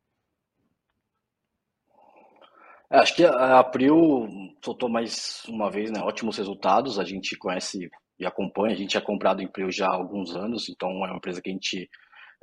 É, 2.89 2.99
acho 2.99 3.13
que 3.15 3.25
a 3.25 3.59
April 3.59 4.29
soltou 4.63 4.87
mais 4.87 5.43
uma 5.45 5.69
vez 5.69 5.91
né, 5.91 5.99
ótimos 6.01 6.37
resultados. 6.37 6.97
A 6.97 7.03
gente 7.03 7.35
conhece 7.35 7.89
e 8.19 8.25
acompanha. 8.25 8.73
A 8.73 8.77
gente 8.77 8.91
tinha 8.91 9.01
comprado 9.01 9.39
o 9.39 9.43
Emprego 9.43 9.71
já 9.71 9.87
há 9.87 9.95
alguns 9.95 10.35
anos, 10.35 10.69
então 10.69 10.89
é 10.89 11.07
uma 11.07 11.17
empresa 11.17 11.41
que 11.41 11.49
a 11.49 11.53
gente 11.53 11.89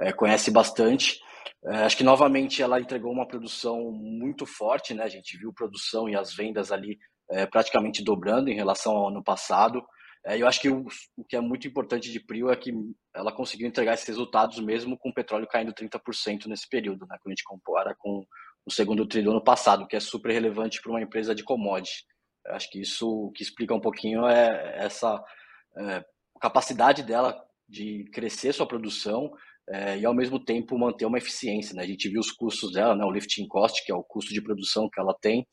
é, 0.00 0.12
conhece 0.12 0.50
bastante. 0.50 1.21
É, 1.66 1.76
acho 1.85 1.97
que 1.97 2.04
novamente 2.04 2.62
ela 2.62 2.81
entregou 2.81 3.12
uma 3.12 3.26
produção 3.26 3.90
muito 3.90 4.47
forte, 4.47 4.95
né? 4.95 5.04
A 5.04 5.09
gente 5.09 5.37
viu 5.37 5.52
produção 5.52 6.09
e 6.09 6.16
as 6.16 6.35
vendas 6.35 6.71
ali 6.71 6.99
é, 7.31 7.47
praticamente 7.47 8.02
dobrando 8.02 8.50
em 8.50 8.54
relação 8.54 8.97
ao 8.97 9.09
ano 9.09 9.23
passado. 9.23 9.83
É, 10.26 10.40
eu 10.40 10.47
acho 10.47 10.61
que 10.61 10.71
o, 10.71 10.87
o, 11.16 11.25
que 11.25 11.37
é 11.37 11.40
muito 11.40 11.69
importante 11.69 12.11
de 12.11 12.21
Prio 12.21 12.50
é 12.50 12.57
que 12.57 12.73
ela 13.14 13.33
conseguiu 13.33 13.66
entregar 13.66 13.95
esses 13.95 14.07
resultados 14.07 14.59
mesmo 14.59 14.97
com 14.99 15.11
o 15.11 15.14
petróleo 15.14 15.47
caindo 15.47 15.75
30% 15.75 16.47
nesse 16.47 16.69
período, 16.69 17.07
né? 17.07 17.16
Quando 17.21 17.28
a 17.28 17.35
gente 17.35 17.45
compara 17.45 17.95
com 17.99 18.25
o 18.66 18.71
segundo 18.71 19.07
tri 19.07 19.23
do 19.23 19.31
ano 19.31 19.45
passado, 19.45 19.87
que 19.87 19.97
é 19.97 20.00
super 20.00 20.33
relevante 20.33 20.81
para 20.81 20.90
uma 20.90 21.02
empresa 21.02 21.35
de 21.35 21.45
commodity. 21.45 22.04
Eu 22.47 22.54
acho 22.54 22.71
que 22.71 22.81
isso 22.81 23.31
que 23.35 23.43
explica 23.43 23.75
um 23.75 23.81
pouquinho 23.81 24.26
é 24.26 24.76
essa 24.78 25.23
é, 25.76 26.04
capacidade 26.40 27.02
dela 27.02 27.43
de 27.69 28.04
crescer 28.12 28.52
sua 28.52 28.66
produção 28.66 29.33
é, 29.69 29.99
e 29.99 30.04
ao 30.04 30.14
mesmo 30.14 30.43
tempo 30.43 30.78
manter 30.78 31.07
uma 31.07 31.19
eficiência. 31.19 31.75
Né? 31.75 31.83
A 31.83 31.87
gente 31.87 32.09
viu 32.09 32.21
os 32.21 32.31
custos 32.31 32.73
dela, 32.73 32.95
né? 32.95 33.04
o 33.04 33.11
lifting 33.11 33.49
cost, 33.49 33.85
que 33.85 33.90
é 33.90 33.95
o 33.95 34.02
custo 34.02 34.33
de 34.33 34.43
produção 34.43 34.88
que 34.90 35.00
ela 35.00 35.14
tem, 35.21 35.47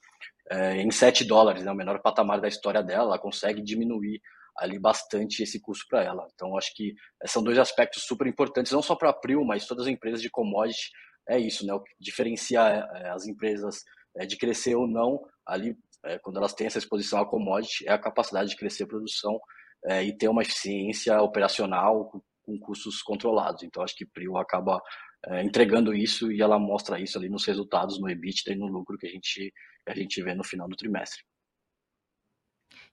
é, 0.50 0.82
em 0.82 0.92
7 0.92 1.24
dólares, 1.24 1.64
né? 1.64 1.72
o 1.72 1.76
menor 1.76 2.02
patamar 2.02 2.42
da 2.42 2.48
história 2.48 2.84
dela, 2.84 3.04
ela 3.04 3.20
consegue 3.20 3.62
diminuir 3.62 4.22
ali 4.58 4.78
bastante 4.78 5.42
esse 5.42 5.62
custo 5.62 5.86
para 5.90 6.04
ela. 6.04 6.28
Então, 6.34 6.58
acho 6.58 6.76
que 6.76 6.94
são 7.26 7.42
dois 7.42 7.58
aspectos 7.58 8.04
super 8.04 8.28
importantes, 8.28 8.72
não 8.72 8.82
só 8.82 8.96
para 8.96 9.10
a 9.10 9.12
April, 9.12 9.46
mas 9.46 9.66
todas 9.66 9.86
as 9.86 9.92
empresas 9.92 10.22
de 10.22 10.30
commodity, 10.30 10.90
é 11.30 11.40
isso, 11.40 11.66
né? 11.66 11.74
o 11.74 11.80
que 11.80 11.92
diferencia 12.00 12.60
é, 12.62 13.10
as 13.10 13.26
empresas 13.26 13.84
é, 14.18 14.26
de 14.26 14.38
crescer 14.38 14.76
ou 14.76 14.88
não 14.88 15.22
ali, 15.46 15.78
é, 16.04 16.20
quando 16.20 16.38
elas 16.38 16.54
têm 16.54 16.68
essa 16.68 16.80
exposição 16.80 17.20
a 17.22 17.26
commodity, 17.26 17.88
é 17.88 17.94
a 17.94 17.98
capacidade 17.98 18.50
de 18.50 18.58
crescer 18.58 18.84
a 18.84 18.88
produção 18.88 19.40
é, 19.86 20.04
e 20.04 20.16
ter 20.16 20.28
uma 20.28 20.42
eficiência 20.42 21.22
operacional 21.22 22.06
com, 22.44 22.60
custos 22.60 23.02
controlados. 23.02 23.64
Então, 23.64 23.82
acho 23.82 23.96
que 23.96 24.06
Prio 24.06 24.36
acaba 24.36 24.82
é, 25.26 25.42
entregando 25.42 25.94
isso 25.94 26.32
e 26.32 26.42
ela 26.42 26.60
mostra 26.60 27.00
isso 27.00 27.18
ali 27.18 27.30
nos 27.30 27.46
resultados, 27.46 28.00
no 28.00 28.10
EBITDA 28.10 28.52
e 28.52 28.56
no 28.56 28.68
lucro 28.68 28.98
que 28.98 29.08
a 29.08 29.10
gente, 29.10 29.54
a 29.88 29.96
gente 29.96 30.22
vê 30.22 30.34
no 30.34 30.44
final 30.44 30.68
do 30.68 30.76
trimestre. 30.76 31.24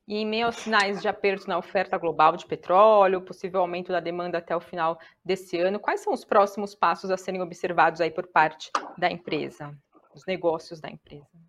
E 0.07 0.17
em 0.17 0.27
meio 0.27 0.47
aos 0.47 0.57
sinais 0.57 1.03
de 1.03 1.09
aperto 1.09 1.47
na 1.47 1.59
oferta 1.59 1.99
global 1.99 2.37
de 2.37 2.47
petróleo, 2.47 3.21
possível 3.21 3.61
aumento 3.61 3.93
da 3.93 4.01
demanda 4.01 4.39
até 4.39 4.57
o 4.57 4.61
final 4.61 4.99
desse 5.23 5.59
ano, 5.59 5.79
quais 5.79 6.01
são 6.01 6.13
os 6.13 6.25
próximos 6.25 6.75
passos 6.75 7.11
a 7.11 7.17
serem 7.17 7.43
observados 7.43 8.01
aí 8.01 8.11
por 8.11 8.27
parte 8.27 8.71
da 8.97 9.11
empresa, 9.11 9.77
os 10.15 10.25
negócios 10.25 10.81
da 10.81 10.89
empresa? 10.89 11.48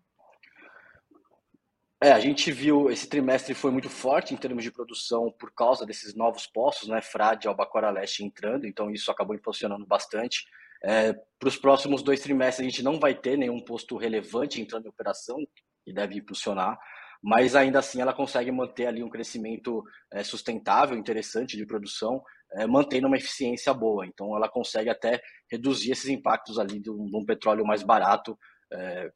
É, 2.02 2.12
a 2.12 2.18
gente 2.18 2.50
viu 2.50 2.90
esse 2.90 3.06
trimestre 3.06 3.52
foi 3.52 3.70
muito 3.70 3.90
forte 3.90 4.32
em 4.32 4.36
termos 4.36 4.64
de 4.64 4.72
produção 4.72 5.30
por 5.38 5.52
causa 5.52 5.84
desses 5.84 6.14
novos 6.14 6.46
postos, 6.46 6.88
né? 6.88 7.02
Frade 7.02 7.46
Albacora 7.46 7.90
Leste 7.90 8.24
entrando, 8.24 8.66
então 8.66 8.90
isso 8.90 9.10
acabou 9.10 9.36
impulsionando 9.36 9.84
bastante. 9.86 10.46
É, 10.82 11.12
Para 11.38 11.48
os 11.48 11.58
próximos 11.58 12.02
dois 12.02 12.20
trimestres 12.20 12.66
a 12.66 12.70
gente 12.70 12.82
não 12.82 12.98
vai 12.98 13.14
ter 13.14 13.36
nenhum 13.36 13.60
posto 13.62 13.98
relevante 13.98 14.62
entrando 14.62 14.86
em 14.86 14.88
operação 14.88 15.36
que 15.84 15.92
deve 15.92 16.16
impulsionar, 16.16 16.78
mas 17.22 17.54
ainda 17.54 17.80
assim 17.80 18.00
ela 18.00 18.14
consegue 18.14 18.50
manter 18.50 18.86
ali 18.86 19.02
um 19.04 19.10
crescimento 19.10 19.84
é, 20.10 20.24
sustentável, 20.24 20.96
interessante 20.96 21.54
de 21.54 21.66
produção, 21.66 22.22
é, 22.54 22.66
mantendo 22.66 23.08
uma 23.08 23.18
eficiência 23.18 23.74
boa. 23.74 24.06
Então 24.06 24.34
ela 24.34 24.48
consegue 24.48 24.88
até 24.88 25.20
reduzir 25.50 25.92
esses 25.92 26.08
impactos 26.08 26.58
ali 26.58 26.80
de 26.80 26.90
um, 26.90 27.04
de 27.04 27.16
um 27.16 27.26
petróleo 27.26 27.66
mais 27.66 27.82
barato 27.82 28.38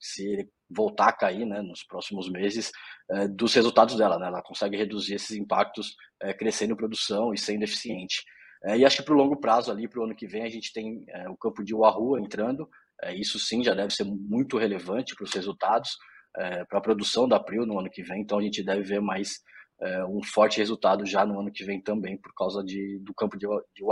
se 0.01 0.27
ele 0.27 0.49
voltar 0.69 1.09
a 1.09 1.13
cair 1.13 1.47
né, 1.47 1.63
nos 1.63 1.85
próximos 1.85 2.31
meses, 2.31 2.71
é, 3.11 3.29
dos 3.29 3.55
resultados 3.55 3.97
dela. 3.97 4.19
Né? 4.19 4.27
Ela 4.27 4.43
consegue 4.43 4.77
reduzir 4.77 5.15
esses 5.15 5.37
impactos 5.37 5.95
é, 6.23 6.33
crescendo 6.35 6.77
produção 6.77 7.33
e 7.33 7.39
sendo 7.39 7.63
eficiente. 7.63 8.23
É, 8.65 8.77
e 8.77 8.85
acho 8.85 8.97
que 8.97 9.03
para 9.03 9.15
o 9.15 9.19
longo 9.19 9.39
prazo, 9.39 9.71
ali 9.71 9.89
para 9.89 10.01
o 10.01 10.05
ano 10.05 10.17
que 10.17 10.27
vem, 10.27 10.43
a 10.43 10.49
gente 10.49 10.73
tem 10.73 11.05
o 11.29 11.37
campo 11.37 11.63
de 11.63 11.75
Wahoo 11.75 12.19
entrando. 12.19 12.69
Isso 13.15 13.39
sim 13.39 13.63
já 13.63 13.75
deve 13.75 13.93
ser 13.93 14.05
muito 14.05 14.57
relevante 14.57 15.15
para 15.15 15.25
os 15.25 15.35
resultados, 15.35 15.91
para 16.33 16.79
a 16.79 16.81
produção 16.81 17.29
da 17.29 17.37
April 17.37 17.67
no 17.67 17.79
ano 17.79 17.91
que 17.91 18.03
vem. 18.03 18.23
Então 18.23 18.39
a 18.39 18.43
gente 18.43 18.65
deve 18.65 18.83
ver 18.83 19.01
mais 19.01 19.41
um 20.09 20.23
forte 20.23 20.59
resultado 20.59 21.05
já 21.05 21.27
no 21.27 21.39
ano 21.39 21.53
que 21.53 21.63
vem 21.63 21.83
também, 21.83 22.17
por 22.17 22.33
causa 22.35 22.65
de, 22.65 22.99
do 23.01 23.13
campo 23.13 23.37
de, 23.37 23.47
de. 23.47 23.85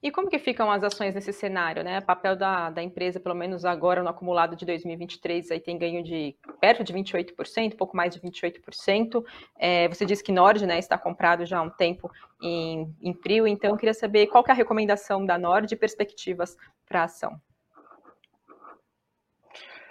E 0.00 0.12
como 0.12 0.30
que 0.30 0.38
ficam 0.38 0.70
as 0.70 0.84
ações 0.84 1.12
nesse 1.12 1.32
cenário, 1.32 1.82
né? 1.82 1.98
O 1.98 2.02
papel 2.02 2.36
da, 2.36 2.70
da 2.70 2.80
empresa, 2.80 3.18
pelo 3.18 3.34
menos 3.34 3.64
agora 3.64 4.00
no 4.00 4.08
acumulado 4.08 4.54
de 4.54 4.64
2023, 4.64 5.50
aí 5.50 5.58
tem 5.58 5.76
ganho 5.76 6.04
de 6.04 6.36
perto 6.60 6.84
de 6.84 6.92
28%, 6.92 7.76
pouco 7.76 7.96
mais 7.96 8.14
de 8.14 8.20
28%. 8.20 9.24
É, 9.58 9.88
você 9.88 10.06
disse 10.06 10.22
que 10.22 10.30
Nord, 10.30 10.64
né, 10.66 10.78
está 10.78 10.96
comprado 10.96 11.44
já 11.44 11.58
há 11.58 11.62
um 11.62 11.70
tempo 11.70 12.08
em, 12.40 12.94
em 13.02 13.12
Prio, 13.12 13.44
então 13.44 13.70
eu 13.70 13.76
queria 13.76 13.94
saber 13.94 14.28
qual 14.28 14.44
que 14.44 14.52
é 14.52 14.54
a 14.54 14.56
recomendação 14.56 15.26
da 15.26 15.36
Nord 15.36 15.74
e 15.74 15.76
perspectivas 15.76 16.56
para 16.86 17.00
a 17.00 17.04
ação. 17.04 17.40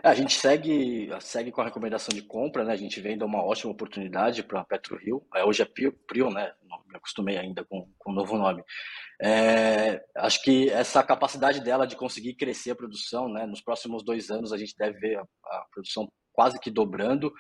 A 0.02 0.14
gente 0.14 0.36
segue, 0.36 1.10
segue 1.20 1.52
com 1.52 1.60
a 1.60 1.66
recomendação 1.66 2.16
de 2.16 2.22
compra, 2.22 2.64
né? 2.64 2.72
A 2.72 2.78
gente 2.78 3.02
vem 3.02 3.18
dar 3.18 3.26
uma 3.26 3.44
ótima 3.44 3.74
oportunidade 3.74 4.42
para 4.42 4.62
a 4.62 4.64
PetroRio. 4.64 5.22
É, 5.36 5.44
hoje 5.44 5.64
é 5.64 5.66
Prio, 5.66 6.30
né? 6.30 6.54
Não 6.70 6.82
me 6.88 6.96
acostumei 6.96 7.38
ainda 7.38 7.66
com, 7.66 7.90
com 7.98 8.12
o 8.12 8.14
novo 8.14 8.38
nome. 8.38 8.64
É, 9.22 10.00
acho 10.18 10.42
que 10.44 10.70
essa 10.70 11.04
capacidade 11.04 11.60
dela 11.62 11.88
de 11.88 11.96
conseguir 11.96 12.36
crescer 12.36 12.72
a 12.72 12.76
produção, 12.76 13.28
né? 13.28 13.46
Nos 13.46 13.62
próximos 13.62 14.04
dois 14.04 14.30
anos 14.30 14.54
a 14.54 14.58
gente 14.58 14.76
deve 14.78 15.00
ver 15.00 15.18
a, 15.18 15.22
a 15.22 15.66
produção 15.72 16.08
quase 16.34 16.60
que 16.60 16.70
dobrando. 16.70 17.32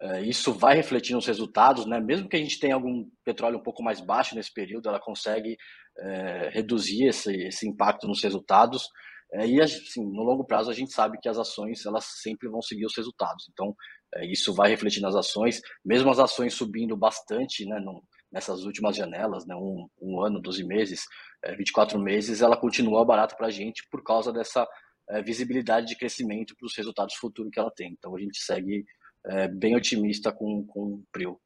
É, 0.00 0.22
isso 0.22 0.52
vai 0.52 0.74
refletir 0.74 1.14
nos 1.14 1.26
resultados, 1.26 1.86
né? 1.86 2.00
Mesmo 2.00 2.28
que 2.28 2.36
a 2.36 2.38
gente 2.38 2.58
tenha 2.58 2.74
algum 2.74 3.04
petróleo 3.24 3.58
um 3.58 3.62
pouco 3.62 3.82
mais 3.82 4.00
baixo 4.00 4.34
nesse 4.34 4.52
período, 4.52 4.88
ela 4.88 5.00
consegue 5.00 5.56
é, 5.98 6.50
reduzir 6.52 7.06
esse, 7.06 7.34
esse 7.46 7.68
impacto 7.68 8.06
nos 8.06 8.22
resultados. 8.22 8.88
É, 9.32 9.46
e 9.46 9.60
assim, 9.60 10.04
no 10.04 10.22
longo 10.22 10.44
prazo 10.44 10.70
a 10.70 10.74
gente 10.74 10.92
sabe 10.92 11.18
que 11.20 11.28
as 11.28 11.38
ações 11.38 11.84
elas 11.84 12.04
sempre 12.22 12.48
vão 12.48 12.62
seguir 12.62 12.86
os 12.86 12.96
resultados. 12.96 13.46
Então 13.52 13.74
é, 14.14 14.26
isso 14.26 14.54
vai 14.54 14.70
refletir 14.70 15.00
nas 15.00 15.14
ações, 15.14 15.60
mesmo 15.84 16.10
as 16.10 16.18
ações 16.18 16.54
subindo 16.54 16.96
bastante, 16.96 17.66
né, 17.66 17.78
no, 17.80 18.02
nessas 18.30 18.64
últimas 18.64 18.96
janelas, 18.96 19.46
né, 19.46 19.54
um, 19.54 19.88
um 20.00 20.20
ano, 20.20 20.40
12 20.40 20.64
meses, 20.64 21.04
é, 21.42 21.54
24 21.54 21.98
meses, 21.98 22.42
ela 22.42 22.56
continua 22.56 23.04
barata 23.04 23.36
para 23.36 23.46
a 23.46 23.50
gente 23.50 23.86
por 23.90 24.02
causa 24.02 24.32
dessa 24.32 24.66
é, 25.10 25.22
visibilidade 25.22 25.86
de 25.86 25.96
crescimento 25.96 26.54
para 26.56 26.66
os 26.66 26.76
resultados 26.76 27.14
futuros 27.14 27.50
que 27.52 27.58
ela 27.58 27.70
tem. 27.70 27.92
Então 27.92 28.14
a 28.14 28.20
gente 28.20 28.38
segue 28.38 28.84
é, 29.26 29.48
bem 29.48 29.76
otimista 29.76 30.32
com, 30.32 30.64
com 30.66 30.80
o 30.80 31.04
PRIO. 31.12 31.40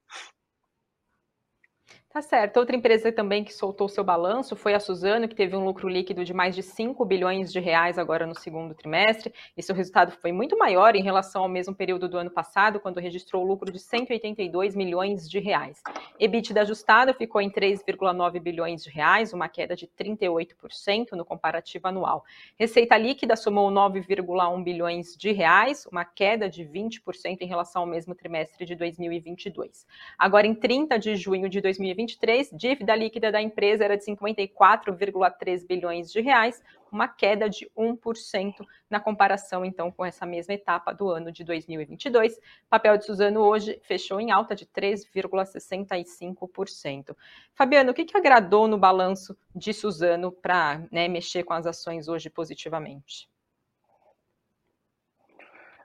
Tá 2.13 2.21
certo. 2.21 2.57
Outra 2.57 2.75
empresa 2.75 3.13
também 3.13 3.45
que 3.45 3.55
soltou 3.55 3.89
seu 3.89 4.03
balanço 4.03 4.57
foi 4.57 4.75
a 4.75 4.81
Suzano, 4.81 5.29
que 5.29 5.35
teve 5.35 5.55
um 5.55 5.65
lucro 5.65 5.89
líquido 5.89 6.25
de 6.25 6.35
mais 6.35 6.57
de 6.57 6.63
5 6.63 7.05
bilhões 7.05 7.53
de 7.53 7.61
reais 7.61 7.99
agora 7.99 8.27
no 8.27 8.37
segundo 8.37 8.75
trimestre. 8.75 9.33
Esse 9.57 9.73
resultado 9.73 10.11
foi 10.11 10.33
muito 10.33 10.59
maior 10.59 10.97
em 10.97 11.05
relação 11.05 11.43
ao 11.43 11.49
mesmo 11.49 11.73
período 11.73 12.09
do 12.09 12.19
ano 12.19 12.29
passado, 12.29 12.81
quando 12.81 12.99
registrou 12.99 13.45
lucro 13.45 13.71
de 13.71 13.79
182 13.79 14.75
milhões 14.75 15.31
de 15.31 15.39
reais. 15.39 15.81
EBITDA 16.19 16.63
ajustado 16.63 17.15
ficou 17.15 17.41
em 17.41 17.49
3,9 17.49 18.41
bilhões 18.41 18.83
de 18.83 18.91
reais, 18.91 19.33
uma 19.33 19.49
queda 19.49 19.77
de 19.77 19.87
38% 19.87 21.13
no 21.13 21.25
comparativo 21.25 21.87
anual. 21.87 22.25
Receita 22.59 22.99
líquida 22.99 23.37
somou 23.37 23.71
9,1 23.71 24.65
bilhões 24.65 25.17
de 25.17 25.31
reais, 25.31 25.87
uma 25.87 26.05
queda 26.05 26.51
de 26.51 26.65
20% 26.65 27.41
em 27.41 27.47
relação 27.47 27.83
ao 27.83 27.89
mesmo 27.89 28.17
trimestre 28.17 28.67
de 28.67 28.75
2022. 28.75 29.87
Agora, 30.19 30.45
em 30.45 30.57
30 30.57 30.99
de 30.99 31.15
junho 31.15 31.49
de 31.49 31.61
2022, 31.61 32.00
2023, 32.01 32.51
dívida 32.53 32.95
líquida 32.95 33.33
da 33.33 33.43
empresa 33.43 33.85
era 33.85 33.97
de 33.97 34.05
54,3 34.05 35.67
bilhões 35.67 36.13
de 36.13 36.21
reais, 36.21 36.63
uma 36.91 37.07
queda 37.07 37.49
de 37.49 37.71
1% 37.77 38.67
na 38.89 38.99
comparação 38.99 39.65
então 39.65 39.93
com 39.93 40.05
essa 40.05 40.27
mesma 40.27 40.55
etapa 40.55 40.93
do 40.93 41.09
ano 41.09 41.31
de 41.31 41.45
2022. 41.45 42.37
O 42.37 42.41
papel 42.69 42.99
de 42.99 43.05
Suzano 43.05 43.39
hoje 43.41 43.81
fechou 43.85 44.21
em 44.21 44.33
alta 44.33 44.57
de 44.57 44.67
3,65%. 44.67 47.17
Fabiano, 47.55 47.93
o 47.93 47.95
que, 47.95 48.05
que 48.05 48.17
agradou 48.17 48.67
no 48.67 48.79
balanço 48.79 49.39
de 49.55 49.73
Suzano 49.73 50.33
para 50.33 50.85
né, 50.91 51.07
mexer 51.07 51.45
com 51.45 51.53
as 51.53 51.65
ações 51.67 52.09
hoje 52.09 52.29
positivamente? 52.29 53.31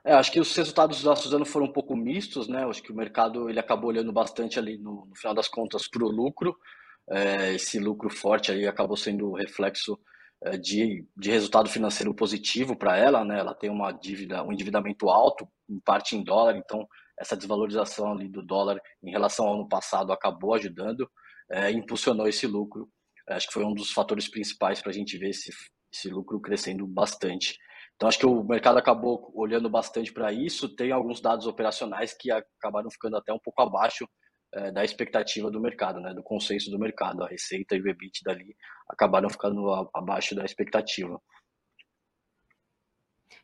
É, 0.06 0.12
acho 0.12 0.30
que 0.30 0.38
os 0.38 0.54
resultados 0.54 1.02
da 1.02 1.16
Suzano 1.16 1.44
foram 1.44 1.66
um 1.66 1.72
pouco 1.72 1.96
mistos, 1.96 2.46
né? 2.46 2.64
Acho 2.64 2.80
que 2.80 2.92
o 2.92 2.94
mercado 2.94 3.50
ele 3.50 3.58
acabou 3.58 3.90
olhando 3.90 4.12
bastante 4.12 4.56
ali 4.56 4.78
no, 4.78 5.04
no 5.06 5.16
final 5.16 5.34
das 5.34 5.48
contas 5.48 5.88
para 5.88 6.04
o 6.04 6.08
lucro. 6.08 6.56
É, 7.10 7.54
esse 7.54 7.80
lucro 7.80 8.08
forte 8.08 8.52
aí 8.52 8.68
acabou 8.68 8.96
sendo 8.96 9.32
reflexo 9.32 9.98
é, 10.44 10.56
de, 10.56 11.04
de 11.16 11.30
resultado 11.32 11.68
financeiro 11.68 12.14
positivo 12.14 12.76
para 12.76 12.96
ela, 12.96 13.24
né? 13.24 13.40
Ela 13.40 13.52
tem 13.52 13.68
uma 13.68 13.90
dívida, 13.90 14.44
um 14.44 14.52
endividamento 14.52 15.08
alto, 15.08 15.48
em 15.68 15.80
parte 15.80 16.14
em 16.14 16.22
dólar, 16.22 16.56
então 16.56 16.86
essa 17.18 17.36
desvalorização 17.36 18.12
ali 18.12 18.28
do 18.28 18.44
dólar 18.44 18.80
em 19.02 19.10
relação 19.10 19.48
ao 19.48 19.54
ano 19.54 19.68
passado 19.68 20.12
acabou 20.12 20.54
ajudando, 20.54 21.10
é, 21.50 21.72
impulsionou 21.72 22.28
esse 22.28 22.46
lucro. 22.46 22.88
Acho 23.28 23.48
que 23.48 23.54
foi 23.54 23.64
um 23.64 23.74
dos 23.74 23.90
fatores 23.90 24.30
principais 24.30 24.80
para 24.80 24.90
a 24.90 24.94
gente 24.94 25.18
ver 25.18 25.30
esse, 25.30 25.50
esse 25.92 26.08
lucro 26.08 26.40
crescendo 26.40 26.86
bastante. 26.86 27.58
Então, 27.96 28.08
acho 28.08 28.18
que 28.18 28.26
o 28.26 28.44
mercado 28.44 28.78
acabou 28.78 29.32
olhando 29.34 29.70
bastante 29.70 30.12
para 30.12 30.30
isso. 30.30 30.68
Tem 30.68 30.92
alguns 30.92 31.20
dados 31.20 31.46
operacionais 31.46 32.12
que 32.12 32.30
acabaram 32.30 32.90
ficando 32.90 33.16
até 33.16 33.32
um 33.32 33.38
pouco 33.38 33.62
abaixo 33.62 34.06
é, 34.52 34.70
da 34.70 34.84
expectativa 34.84 35.50
do 35.50 35.60
mercado, 35.60 35.98
né, 35.98 36.12
do 36.12 36.22
consenso 36.22 36.70
do 36.70 36.78
mercado. 36.78 37.24
A 37.24 37.28
receita 37.28 37.74
e 37.74 37.80
o 37.80 37.88
EBIT 37.88 38.22
dali 38.22 38.54
acabaram 38.88 39.30
ficando 39.30 39.70
abaixo 39.94 40.34
da 40.34 40.44
expectativa. 40.44 41.20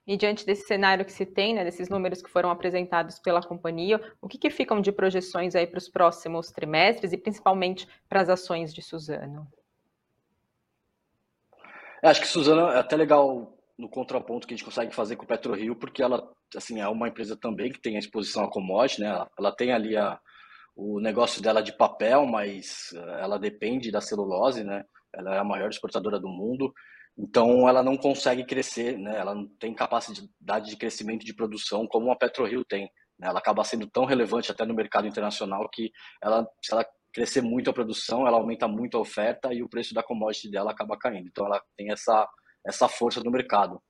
E 0.07 0.17
diante 0.17 0.45
desse 0.45 0.67
cenário 0.67 1.05
que 1.05 1.13
se 1.13 1.25
tem, 1.25 1.55
né, 1.55 1.65
desses 1.65 1.89
números 1.89 2.21
que 2.21 2.29
foram 2.29 2.51
apresentados 2.51 3.19
pela 3.21 3.43
companhia, 3.43 4.01
o 4.21 4.29
que, 4.29 4.37
que 4.37 4.51
ficam 4.51 4.81
de 4.81 4.93
projeções 4.93 5.55
aí 5.55 5.67
para 5.67 5.79
os 5.79 5.89
próximos 5.89 6.51
trimestres 6.51 7.13
e 7.13 7.17
principalmente 7.17 7.87
para 8.09 8.21
as 8.21 8.29
ações 8.29 8.75
de 8.75 8.83
Suzano? 8.83 9.47
acho 12.03 12.21
que 12.21 12.27
Suzano 12.27 12.69
é 12.69 12.81
até 12.81 12.97
legal 12.97 13.57
no 13.79 13.89
contraponto 13.89 14.47
que 14.47 14.55
a 14.55 14.57
gente 14.57 14.65
consegue 14.65 14.95
fazer 14.95 15.17
com 15.17 15.25
o 15.25 15.29
PetroRio, 15.29 15.77
porque 15.77 16.03
ela 16.03 16.23
assim 16.57 16.81
é 16.81 16.89
uma 16.89 17.09
empresa 17.09 17.37
também 17.37 17.73
que 17.73 17.81
tem 17.81 17.97
a 17.97 17.99
exposição 17.99 18.45
a 18.45 18.51
commodity, 18.51 19.01
né? 19.01 19.27
Ela, 19.39 19.55
tem 19.55 19.73
ali 19.73 19.97
a, 19.97 20.19
o 20.77 21.01
negócio 21.01 21.43
dela 21.43 21.63
de 21.63 21.77
papel, 21.77 22.27
mas 22.27 22.93
eh, 22.95 23.21
ela 23.23 23.39
depende 23.39 23.91
da 23.91 24.01
celulose, 24.01 24.63
né? 24.63 24.85
Ela 25.15 25.37
é 25.37 25.39
a 25.39 25.45
maior 25.45 25.71
exportadora 25.71 26.21
do 26.21 26.29
mundo, 26.29 26.73
então 27.19 27.69
ela 27.69 27.83
não 27.83 27.97
consegue 27.97 28.45
crescer, 28.45 28.99
né? 28.99 29.19
Ela 29.19 29.35
não 29.35 29.49
tem 29.59 29.75
capacidade 29.75 30.69
de 30.69 30.77
crescimento 30.77 31.25
de 31.25 31.35
produção 31.35 31.87
como 31.87 32.11
a 32.11 32.17
PetroRio 32.17 32.65
tem. 32.65 32.91
Né? 33.19 33.29
Ela 33.29 33.39
acaba 33.39 33.65
sendo 33.65 33.87
tão 33.89 34.05
relevante 34.05 34.51
até 34.51 34.65
no 34.65 34.75
mercado 34.75 35.07
internacional 35.07 35.69
que 35.69 35.91
ela, 36.23 36.47
se 36.63 36.73
ela 36.73 36.87
crescer 37.13 37.43
muito 37.43 37.69
a 37.71 37.75
produção, 37.75 38.27
ela 38.27 38.39
aumenta 38.39 38.67
muito 38.67 38.97
a 38.97 39.01
oferta 39.01 39.53
e 39.53 39.63
o 39.63 39.69
preço 39.69 39.93
da 39.93 40.03
commodity 40.03 40.51
dela 40.51 40.71
acaba 40.71 40.97
caindo. 40.99 41.29
Então 41.29 41.47
ela 41.47 41.63
tem 41.77 41.91
essa 41.93 42.27
essa 42.65 42.89
força 42.89 43.21
do 43.21 43.31
mercado. 43.31 43.83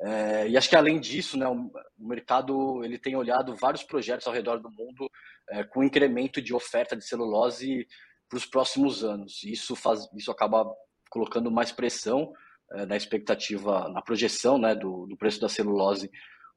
É, 0.00 0.48
e 0.48 0.56
acho 0.56 0.68
que 0.68 0.76
além 0.76 1.00
disso, 1.00 1.38
né, 1.38 1.48
o, 1.48 1.70
mercado 1.98 2.84
ele 2.84 2.98
tem 2.98 3.16
olhado 3.16 3.56
vários 3.56 3.82
projetos 3.82 4.26
ao 4.26 4.32
redor 4.32 4.58
do 4.58 4.70
mundo 4.70 5.10
é, 5.50 5.64
com 5.64 5.82
incremento 5.82 6.42
de 6.42 6.54
oferta 6.54 6.94
de 6.96 7.06
celulose 7.06 7.86
para 8.28 8.36
os 8.36 8.44
próximos 8.44 9.02
anos. 9.02 9.42
Isso 9.44 9.74
faz, 9.74 10.06
isso 10.14 10.30
acaba 10.30 10.66
colocando 11.10 11.50
mais 11.50 11.72
pressão 11.72 12.32
é, 12.72 12.84
na 12.84 12.96
expectativa, 12.96 13.88
na 13.88 14.02
projeção, 14.02 14.58
né, 14.58 14.74
do, 14.74 15.06
do 15.06 15.16
preço 15.16 15.40
da 15.40 15.48
celulose 15.48 16.10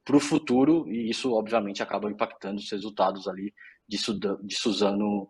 para 0.04 0.18
o 0.18 0.20
futuro 0.20 0.90
e 0.90 1.10
isso 1.10 1.34
obviamente 1.34 1.84
acaba 1.84 2.10
impactando 2.10 2.60
os 2.60 2.72
resultados 2.72 3.28
ali 3.28 3.54
de, 3.88 3.98
de 4.44 4.56
Suzano 4.56 5.30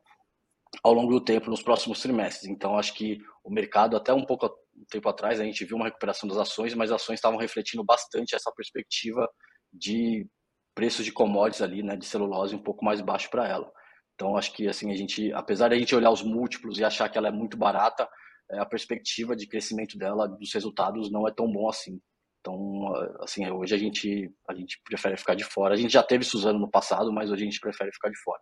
ao 0.84 0.94
longo 0.94 1.12
do 1.12 1.24
tempo 1.24 1.50
nos 1.50 1.62
próximos 1.62 2.02
trimestres. 2.02 2.50
Então 2.50 2.78
acho 2.78 2.94
que 2.94 3.18
o 3.44 3.52
mercado 3.52 3.98
até 3.98 4.14
um 4.14 4.26
pouco 4.26 4.50
tempo 4.90 5.10
atrás 5.10 5.40
a 5.40 5.44
gente 5.44 5.66
viu 5.66 5.76
uma 5.76 5.86
recuperação 5.86 6.28
das 6.28 6.38
ações, 6.38 6.74
mas 6.74 6.92
as 6.92 7.02
ações 7.02 7.16
estavam 7.16 7.40
refletindo 7.40 7.84
bastante 7.84 8.36
essa 8.36 8.52
perspectiva 8.56 9.28
de 9.74 10.28
preços 10.76 11.04
de 11.04 11.12
commodities 11.12 11.62
ali, 11.62 11.84
né, 11.84 11.98
de 11.98 12.06
celulose 12.06 12.56
um 12.56 12.64
pouco 12.64 12.86
mais 12.86 13.02
baixo 13.02 13.30
para 13.30 13.48
ela. 13.48 13.70
Então 14.14 14.38
acho 14.38 14.54
que 14.54 14.68
assim 14.68 14.92
a 14.92 14.96
gente, 14.96 15.32
apesar 15.34 15.70
de 15.70 15.76
a 15.76 15.80
gente 15.80 15.96
olhar 15.96 16.12
os 16.12 16.22
múltiplos 16.22 16.78
e 16.78 16.84
achar 16.84 17.10
que 17.10 17.18
ela 17.18 17.28
é 17.28 17.32
muito 17.32 17.58
barata, 17.58 18.08
é, 18.52 18.60
a 18.60 18.66
perspectiva 18.66 19.36
de 19.36 19.48
crescimento 19.48 19.98
dela, 19.98 20.28
dos 20.28 20.54
resultados 20.54 21.12
não 21.12 21.28
é 21.28 21.32
tão 21.34 21.52
bom 21.52 21.70
assim. 21.70 22.00
Então, 22.42 22.94
assim, 23.20 23.50
hoje 23.50 23.76
a 23.76 23.78
gente 23.78 24.32
a 24.48 24.56
gente 24.56 24.80
prefere 24.86 25.18
ficar 25.18 25.36
de 25.36 25.44
fora. 25.44 25.74
A 25.74 25.78
gente 25.78 25.92
já 25.92 26.02
teve 26.02 26.24
Suzano 26.24 26.58
no 26.58 26.70
passado, 26.70 27.12
mas 27.12 27.30
hoje 27.30 27.44
a 27.44 27.46
gente 27.46 27.60
prefere 27.60 27.92
ficar 27.92 28.10
de 28.10 28.18
fora. 28.22 28.40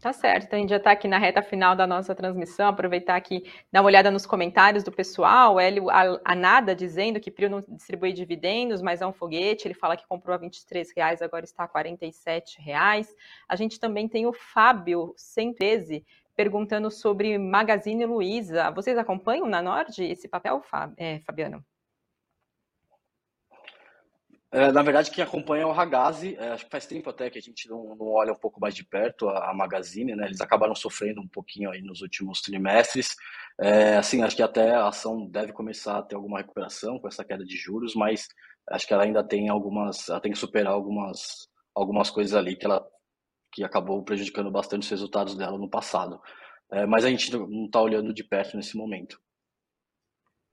Tá 0.00 0.12
certo, 0.12 0.44
então 0.44 0.56
a 0.56 0.60
gente 0.60 0.70
já 0.70 0.76
está 0.76 0.92
aqui 0.92 1.08
na 1.08 1.18
reta 1.18 1.42
final 1.42 1.74
da 1.74 1.84
nossa 1.84 2.14
transmissão, 2.14 2.68
aproveitar 2.68 3.16
aqui, 3.16 3.42
dar 3.72 3.80
uma 3.80 3.88
olhada 3.88 4.12
nos 4.12 4.24
comentários 4.24 4.84
do 4.84 4.92
pessoal, 4.92 5.58
Hélio 5.58 5.86
Anada 6.24 6.72
dizendo 6.72 7.18
que 7.18 7.32
Prio 7.32 7.50
não 7.50 7.64
distribui 7.66 8.12
dividendos, 8.12 8.80
mas 8.80 9.02
é 9.02 9.06
um 9.06 9.12
foguete, 9.12 9.66
ele 9.66 9.74
fala 9.74 9.96
que 9.96 10.06
comprou 10.06 10.36
a 10.36 10.38
23 10.38 10.92
reais, 10.96 11.20
agora 11.20 11.44
está 11.44 11.64
a 11.64 11.68
47 11.68 12.60
reais. 12.60 13.12
A 13.48 13.56
gente 13.56 13.80
também 13.80 14.06
tem 14.08 14.24
o 14.24 14.32
Fábio 14.32 15.12
113 15.16 16.06
perguntando 16.36 16.92
sobre 16.92 17.36
Magazine 17.36 18.06
Luiza. 18.06 18.70
Vocês 18.70 18.96
acompanham 18.96 19.48
na 19.48 19.60
Nord 19.60 20.00
esse 20.04 20.28
papel, 20.28 20.62
é, 20.96 21.18
Fabiano? 21.26 21.64
É, 24.50 24.72
na 24.72 24.82
verdade, 24.82 25.10
quem 25.10 25.22
acompanha 25.22 25.64
é 25.64 25.66
o 25.66 25.72
Ragazzi. 25.72 26.34
É, 26.38 26.48
acho 26.48 26.64
que 26.64 26.70
faz 26.70 26.86
tempo 26.86 27.10
até 27.10 27.28
que 27.28 27.38
a 27.38 27.42
gente 27.42 27.68
não, 27.68 27.94
não 27.96 28.06
olha 28.06 28.32
um 28.32 28.38
pouco 28.38 28.58
mais 28.60 28.74
de 28.74 28.82
perto 28.82 29.28
a, 29.28 29.50
a, 29.50 29.54
Magazine, 29.54 30.14
né? 30.16 30.26
Eles 30.26 30.40
acabaram 30.40 30.74
sofrendo 30.74 31.20
um 31.20 31.28
pouquinho 31.28 31.70
aí 31.70 31.82
nos 31.82 32.00
últimos 32.00 32.40
trimestres. 32.40 33.14
É, 33.60 33.96
assim, 33.96 34.22
acho 34.22 34.36
que 34.36 34.42
até 34.42 34.70
a 34.74 34.88
ação 34.88 35.26
deve 35.26 35.52
começar 35.52 35.98
a 35.98 36.02
ter 36.02 36.16
alguma 36.16 36.38
recuperação 36.38 36.98
com 36.98 37.08
essa 37.08 37.24
queda 37.24 37.44
de 37.44 37.56
juros, 37.56 37.94
mas 37.94 38.28
acho 38.70 38.86
que 38.86 38.94
ela 38.94 39.04
ainda 39.04 39.22
tem 39.22 39.48
algumas, 39.50 40.08
ela 40.08 40.20
tem 40.20 40.32
que 40.32 40.38
superar 40.38 40.72
algumas, 40.72 41.48
algumas 41.74 42.10
coisas 42.10 42.34
ali 42.34 42.56
que 42.56 42.64
ela 42.64 42.86
que 43.52 43.64
acabou 43.64 44.02
prejudicando 44.04 44.50
bastante 44.50 44.82
os 44.82 44.90
resultados 44.90 45.34
dela 45.34 45.58
no 45.58 45.70
passado. 45.70 46.20
É, 46.70 46.86
mas 46.86 47.04
a 47.04 47.10
gente 47.10 47.32
não 47.32 47.64
está 47.64 47.80
olhando 47.80 48.12
de 48.12 48.22
perto 48.22 48.56
nesse 48.56 48.76
momento. 48.76 49.18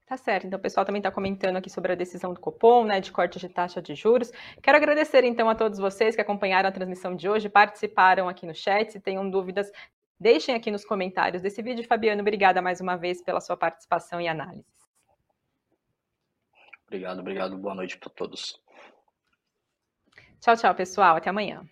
Tá 0.06 0.16
certo. 0.16 0.46
Então, 0.46 0.56
o 0.56 0.62
pessoal 0.62 0.86
também 0.86 1.00
está 1.00 1.10
comentando 1.10 1.56
aqui 1.56 1.68
sobre 1.68 1.90
a 1.90 1.96
decisão 1.96 2.32
do 2.32 2.38
Copom, 2.38 2.84
né, 2.84 3.00
de 3.00 3.10
corte 3.10 3.40
de 3.40 3.48
taxa 3.48 3.82
de 3.82 3.94
juros. 3.96 4.30
Quero 4.62 4.76
agradecer, 4.76 5.24
então, 5.24 5.48
a 5.48 5.54
todos 5.54 5.80
vocês 5.80 6.14
que 6.14 6.20
acompanharam 6.20 6.68
a 6.68 6.72
transmissão 6.72 7.16
de 7.16 7.28
hoje, 7.28 7.48
participaram 7.48 8.28
aqui 8.28 8.46
no 8.46 8.54
chat. 8.54 8.92
Se 8.92 9.00
tenham 9.00 9.28
dúvidas, 9.28 9.70
deixem 10.18 10.54
aqui 10.54 10.70
nos 10.70 10.84
comentários 10.84 11.42
desse 11.42 11.60
vídeo. 11.60 11.84
Fabiano, 11.84 12.20
obrigada 12.20 12.62
mais 12.62 12.80
uma 12.80 12.96
vez 12.96 13.20
pela 13.20 13.40
sua 13.40 13.56
participação 13.56 14.20
e 14.20 14.28
análise. 14.28 14.64
Obrigado, 16.86 17.18
obrigado. 17.18 17.58
Boa 17.58 17.74
noite 17.74 17.98
para 17.98 18.10
todos. 18.10 18.62
Tchau, 20.40 20.56
tchau, 20.56 20.72
pessoal. 20.72 21.16
Até 21.16 21.30
amanhã. 21.30 21.68